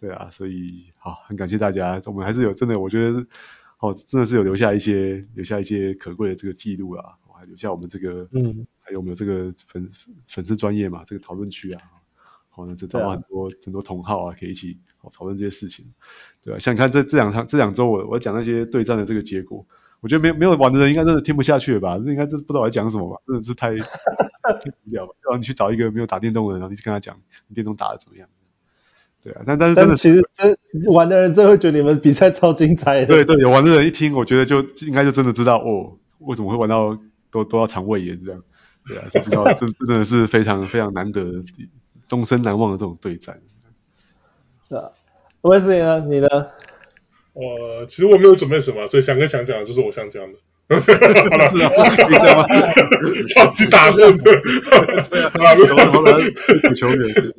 [0.03, 3.25] 对啊，所以好，很感谢大家，我们还是有真的，我觉得
[3.79, 9.89] 哦，真的是有留下一些留下一些可贵的这个记录啊，我还留下我们这个嗯，还有我们有这个粉
[10.27, 11.81] 粉丝专业嘛，这个讨论区啊，
[12.49, 15.93] 好，那这找到很多、啊、很多同好啊，可以一起哦讨论这些事情，
[16.43, 19.65] 对啊，像你看这这两场这两周我我讲那些对战的这个结果。
[20.01, 21.97] 我觉得没没有玩的人应该真的听不下去了吧？
[22.03, 23.21] 那应该就是不知道我在讲什么吧？
[23.25, 23.69] 真的是太
[24.43, 25.15] 太无聊了。
[25.21, 28.27] 然后你去找一个没有打电动的人，然后你去跟他讲你电动打的怎么样？
[29.23, 30.57] 对啊，但但是真的，其实真
[30.93, 33.05] 玩的人真会觉得你们比赛超精彩的。
[33.07, 36.97] 对对，有玩的人一听，我觉得就应该就真的知道哦，为什么会玩到
[37.31, 38.43] 都都要肠胃炎这样。
[38.85, 41.43] 对啊，就知道这真的是非常非常难得、
[42.07, 43.39] 终身难忘的这种对战。
[44.67, 44.91] 是啊
[45.41, 45.99] ，Wesley 呢？
[46.01, 46.27] 你呢？
[47.31, 50.37] 我其实我没有准备什么，所以翔哥想讲的就是我想讲的。
[50.79, 51.69] 好了，是啊，
[52.09, 52.47] 你讲吧。
[53.33, 54.41] 超级打乱的。
[55.33, 56.19] 好了，好了，
[56.75, 57.33] 球员。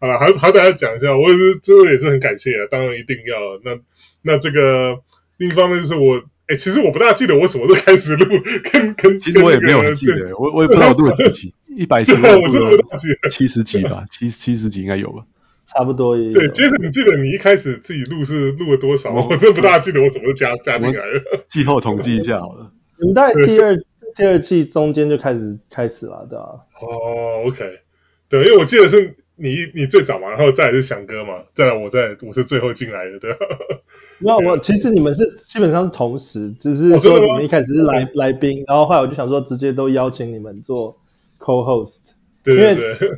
[0.00, 3.60] 好了，还还大家讲一下，我也是这个也是很感谢啊，当然一定要。
[3.64, 3.80] 那
[4.22, 4.98] 那这个
[5.36, 6.22] 另一方面就是我。
[6.48, 8.24] 哎，其实我不大记得我什么时候开始录，
[8.72, 15.24] 跟跟其实我也没有很记得，我我也不知道我录了几集，一百集， 我真的不记得，七十集吧，七七十集应该有吧，
[15.68, 16.16] 差不多。
[16.16, 19.12] 对，Jason，你记得你一开始自己录是录了多少？
[19.14, 21.22] 我真的不大记得我什么时候加加进来了。
[21.46, 22.72] 季后统计一下好了。
[22.98, 23.76] 你们在第二
[24.16, 26.64] 第二季中间就开始开始了，对吧？
[26.80, 27.80] 哦，OK，
[28.28, 29.14] 对，因为我记得是。
[29.40, 33.38] 你你最早嘛，然后再来是翔哥嘛，再来我在我是最后进来的，对吧？
[34.18, 40.98] 那我其实你们是基本上是同时，只是说你们一开始是来、哦、来宾，然后后来我就想说直接都邀请你们做
[41.38, 42.08] co-host，
[42.42, 43.10] 对对对，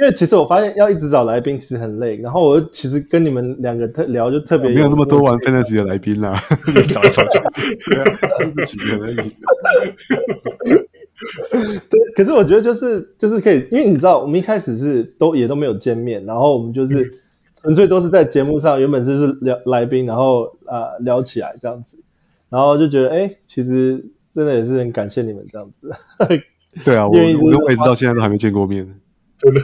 [0.00, 6.42] 因为其实我发现要一直找来宾其实很累，然后我其实跟你们两个特聊就特别有没有那么多玩 fantasy 的来宾啦，
[6.88, 9.16] 找一找就几个而已。
[11.90, 17.20] 对，可是我觉得就是就是可以，因为你知道，我们一开始是都也都没有见面，然后我们就是
[17.54, 21.98] 纯粹都是在节目上，原本就是聊来宾，然后啊、呃、聊起来这样子，
[22.48, 25.90] 然后就觉得哎，其实真的也是很感谢你们这样子。
[26.86, 28.94] 对啊，我我我一直到现在都还没见过面，
[29.40, 29.60] 真的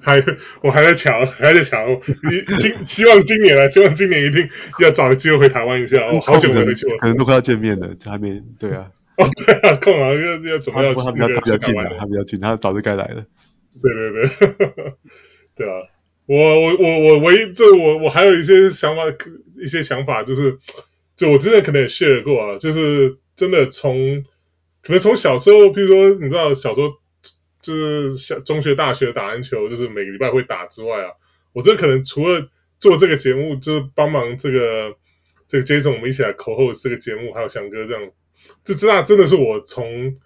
[0.00, 0.22] 还
[0.62, 4.48] 我还在抢，还在抢，你今希望今年啊，希望今年一定
[4.78, 8.90] 要找个机会回台湾一下，我好久没回去了，可能都快要见面了，还没对啊。
[9.16, 11.00] 哦， 对啊，空啊，要要准备要去。
[11.00, 13.26] 他比较他比较近了，他比较近，他早就该来了。
[13.82, 14.94] 对对对，
[15.56, 15.82] 对啊，
[16.26, 19.02] 我我我我唯一这我我还有一些想法，
[19.60, 20.58] 一些想法就是，
[21.16, 24.24] 就我之前可能也 share 过啊，就是真的从
[24.82, 26.94] 可能从小时候，譬如说你知道小时候
[27.60, 31.12] 就是小中学、大学打篮球，就是每个礼拜会打之外啊，
[31.52, 32.48] 我真的可能除了
[32.78, 34.96] 做这个节目，就是帮忙这个
[35.46, 38.10] 这个 Jason 我们一起来 co-host 这个节目，还有翔哥这样。
[38.64, 40.16] 这这那真的是我从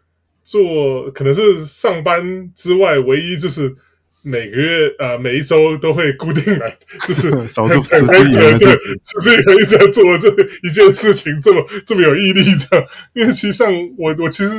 [0.42, 3.74] 做可能是上班之外，唯一就是
[4.22, 6.78] 每个月呃每一周都会固定来，
[7.08, 10.28] 就是少数持之以恒持之以恒一直在做这
[10.62, 12.86] 一件事情，这么这么有毅力这样。
[13.14, 14.52] 因为其实上我我其实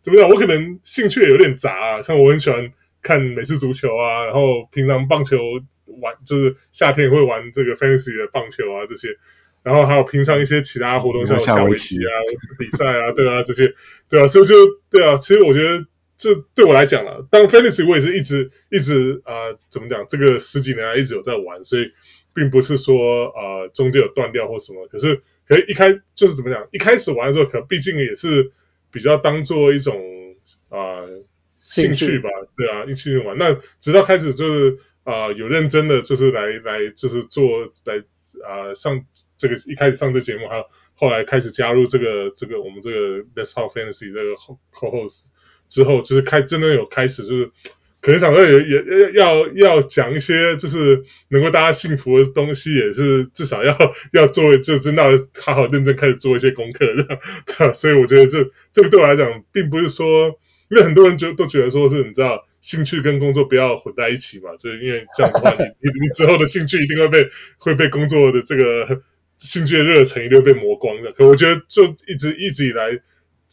[0.00, 2.72] 怎么讲，我可能兴趣也有点杂啊，像我很喜欢
[3.02, 5.38] 看美式足球啊，然后平常棒球
[6.00, 9.16] 玩就是夏天也会玩这个 fantasy 的棒球啊这些。
[9.62, 12.08] 然后还有平常一些其他活动，像下围棋啊、
[12.58, 13.74] 比赛啊， 对啊，这些，
[14.08, 14.54] 对啊，所以就
[14.90, 15.84] 对啊，其实我觉得
[16.16, 21.92] 这对我来讲了，当 fantasy 我也是一直一直啊、呃，怎么讲，这个十几年来一直有在玩，所以
[22.32, 28.52] 并不是说啊、呃、中间有断掉或什么，可是可是一开就是怎么讲，一开始玩的时候，可能毕竟也是
[28.90, 29.96] 比较当做一种
[30.68, 31.08] 啊、呃、
[31.56, 33.36] 兴趣吧，对啊，一起玩。
[33.38, 38.04] 那直到开始就是啊、呃、有认真的就是来来就是做来。
[38.46, 39.04] 啊、呃，上
[39.38, 40.64] 这个一开始上这节目，还有
[40.94, 44.36] 后来开始加入这个这个我们这个 Let's Talk Fantasy 这个
[44.72, 45.24] Co-host
[45.66, 47.50] 之后，就是开真的有开始，就是
[48.00, 53.76] 可能想说也也要要讲一些就是能够大家幸福的东西，也是至少要
[54.12, 55.02] 要做，就真的
[55.38, 57.18] 好好认真开始做一些功课的。
[57.74, 60.38] 所以我觉得这 这个对我来讲，并不是说，
[60.68, 62.46] 因为很多人就都觉得说是你知道。
[62.62, 69.00] 兴趣跟工作不要混在一起嘛，就是因为这样的话，你你你之后的兴趣一定会被会被工作的这个
[69.38, 71.12] 兴趣的热忱一定会被磨光的。
[71.12, 73.00] 可我觉得就一直一直以来，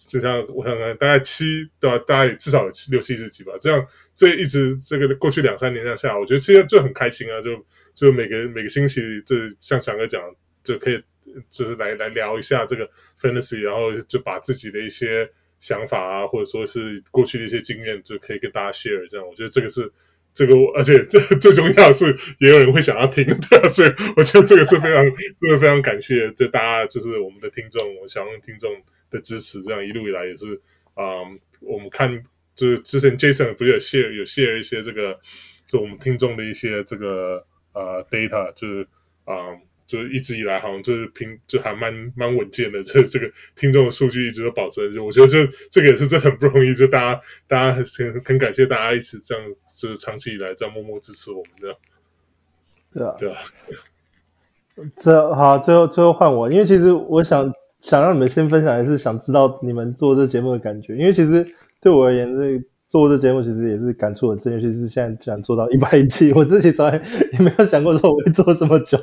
[0.08, 2.04] 就像我想想，大概七对吧？
[2.08, 3.54] 大概至少有七六七十集吧。
[3.60, 7.42] 这样这一直这个过去两三年这样下，我觉得现在就很开心啊！
[7.42, 10.24] 就就每个每个星期，就像翔哥讲，
[10.64, 11.04] 就可以
[11.52, 12.90] 就是来来聊一下这个
[13.20, 15.30] fantasy，然后就把自己的一些。
[15.60, 19.10] 想法啊，或者说是过去的一些经验，就可以跟大家 share。
[19.10, 19.92] 这样，我觉得这个是
[20.36, 28.72] 这个，而且最重要的是，也有人会想要听，对，所以我觉得这个是非常，真的非常感谢，就大家就是我们的听众，我想用听众
[29.10, 30.62] 的支持，这样一路以来也是
[30.94, 32.24] 啊、嗯，我们看
[32.56, 35.20] 就是之前 Jason 不是有 share 有 share 一些这个，
[35.68, 38.88] 就我们听众的一些这个呃 data，就是
[39.26, 39.52] 啊。
[39.52, 47.86] 嗯就是一直以来好像就是平就还蛮蛮稳健的，这 这个听众的数据一直都保持着，我觉得这这个也是真的很不容易，就大家大家很
[48.26, 51.78] 很感谢大家一直这样就是长期以来这样默默支持我们这样。
[52.92, 53.38] 对啊，对啊。
[54.98, 61.48] 这好，最后最后换我，因为其实我想想让你们先分享，还是想知道你们做这节目的感觉，因为其实
[61.82, 62.64] 对我而言这。
[62.90, 67.02] 做这节目其实也是感触很深，尤其是现在居然 做到一百集，我自己从来
[67.34, 68.98] 也没有想过说我会做这么久。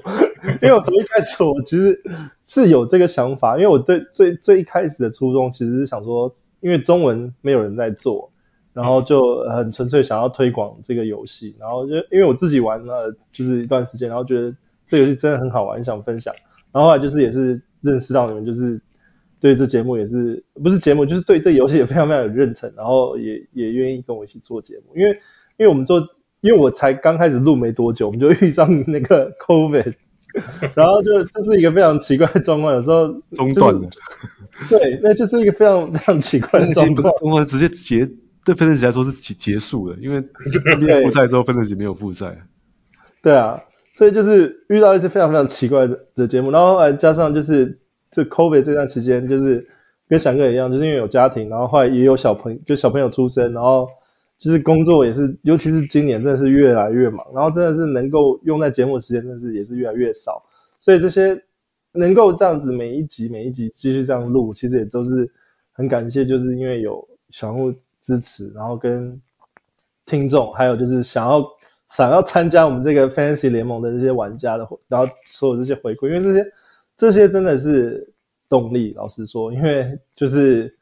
[0.63, 2.01] 因为我从一开始我其实
[2.47, 8.31] 是有这个想法，因为我对最最一开始的初衷其实是想说，因为中文没有人在做，
[8.73, 14.55] 然后就很纯粹想要推广这个游戏，然后就因为我自己玩了就是一段时间，然后觉得
[14.87, 16.35] 这游戏真的很好玩，想分享，
[16.75, 18.83] 然后后来就是也是认识到你们，就是
[19.41, 25.13] 对这节目也是不是节目，就是对这游戏也非常非常有认同，然后也也愿意跟我一起做节目，因为
[25.57, 26.07] 因为我们做。
[26.41, 29.95] 因为我才刚开始录没多久，我们就遇上那个 COVID，
[30.77, 33.89] 然后就这是一个非常奇怪的状况，有时候、就是、中断了。
[34.69, 37.15] 对，那就是一个非常非常奇怪的状况。
[37.15, 38.07] 中断直接结，
[38.45, 40.21] 对 Fantasy 来说是结结束了，因为
[41.03, 42.47] 复赛之后 Fantasy 没有复赛。
[43.23, 43.63] 对啊，
[43.95, 47.79] 所以就是遇到一些非常非常奇怪的的节目，然后后来加上就是
[48.11, 49.67] 这 COVID 这段期间，就是
[50.07, 53.89] 跟翔哥一样，就是因为有家庭，然后后来也有小朋友，就小朋友出生，然后。
[54.37, 60.45] 就是工作也是，尤其是今年真的是越来越忙，然后真的是能够用在节目的时间，真的是也是越来越少。
[60.81, 61.41] 所以这些
[61.93, 65.33] 能够这样子每一集每一集继续这样录，其实也都是
[65.73, 67.73] 很感谢，就是因为有小人物
[68.03, 69.23] 支持，然后跟
[70.05, 71.41] 听众，还有就是想要
[71.97, 76.47] 想要参加我们这个 Fantasy 联盟的这些玩家的，然后所有这些回馈，因为这些
[76.97, 78.13] 这些真的是
[78.49, 78.93] 动力。
[78.95, 80.77] 老实说，因为就是。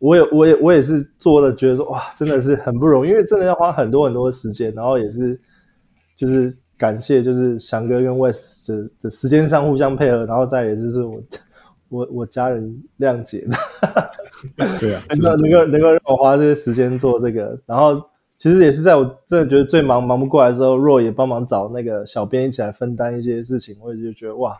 [0.00, 5.40] 我也我也我也是做了，觉得说哇，真的是很不容易，因为真的要花很多很多的时间，然后也是
[6.14, 11.22] 就是感谢就是翔哥跟 Wes 的的时间上互相配合，然后再也就是我
[11.88, 13.46] 我我家人谅解，
[14.78, 17.94] 对啊， 能够能够能够让我花这些时间做这个，然后
[18.36, 24.58] 其实也是在我真的觉得最忙忙不过来的时候若也帮忙找那个小编一起来分担一些事情，我也就觉得哇，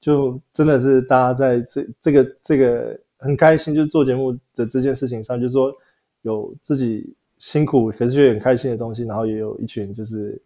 [0.00, 3.00] 就真的是大家在这这个这个。
[3.20, 5.74] 很开心，就是做节目的这件事情上，就是说
[6.22, 10.40] 有自己辛苦，可是却很开心的东西，然后也有一群就是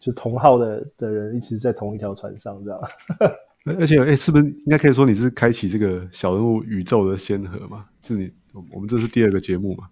[0.00, 2.80] 就同号的的人一起在同一条船上，这样。
[3.78, 7.86] 而且，哎、是不是应该可以说你是开启这个小人物宇宙的先河嘛？
[8.02, 8.28] 就你，
[8.72, 9.88] 我们这是第二个节目嘛？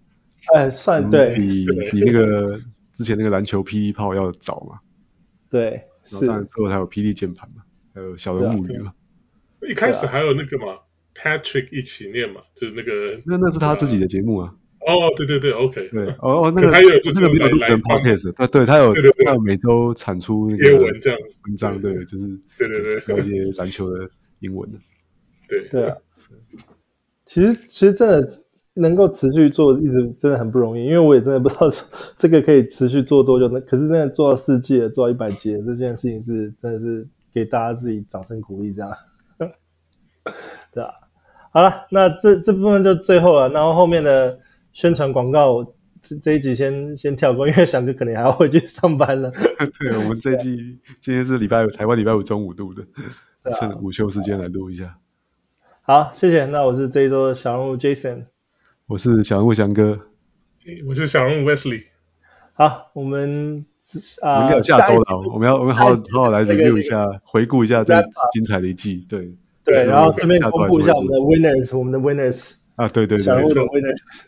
[0.53, 2.59] 哎，算对，比比那个
[2.95, 4.79] 之前那个篮球霹雳炮要早嘛？
[5.49, 7.63] 对，然后当然之后还有霹雳键盘嘛，
[7.93, 8.93] 还有小人物语嘛。
[9.67, 10.79] 一开始还有那个嘛
[11.15, 14.53] ？Patrick 一起念嘛，就是那个，那那是他自己的节目啊。
[14.85, 15.87] 哦，对对对，OK。
[15.87, 21.15] 对，哦哦，那个他有就是那个没有录成 Podcast，他对，他有他有每周产出那个文章，
[21.45, 22.27] 文章对，就是
[22.57, 24.77] 对对对，教一些篮球的英文的。
[25.47, 25.95] 对对啊，
[27.25, 28.29] 其实其实真的
[28.75, 31.69] 能够持续做，一直真的很不容易，因为我也真的不知道
[32.17, 33.47] 这个可以持续做多久。
[33.49, 38.91] 那可是真的做到四季了，做到一百集了，这件事情是真的是给大家自己掌声鼓励这样。
[40.73, 40.91] 对啊。
[41.51, 44.39] 好了，那这这部分就最后了，然后后面的
[44.71, 49.31] 宣传广告这这一集先先跳过，因为翔哥可能还要回去上班了。
[49.79, 52.83] 对，我们这一集今天是礼拜五，台湾礼拜五中午录的，
[53.59, 54.97] 趁午休时间来录一下。
[55.83, 56.47] 好，谢谢。
[56.47, 58.25] 那我是这一周的小人物 Jason，
[58.87, 59.99] 我是小人物翔哥，
[60.87, 61.83] 我是小人物 Wesley。
[62.53, 63.65] 好，我们
[64.21, 67.93] 啊，我们要下周了，我们要我们好好 好好来 review 一下，回顾一下这
[68.33, 69.33] 精彩的一季，对。
[69.63, 74.25] 对，然后顺便公布一下我们的 winners，我们的 winners 啊，对对对，小人物的 winners。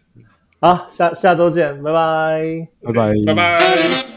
[0.62, 4.14] 好，下下周见，拜拜，拜拜，拜拜。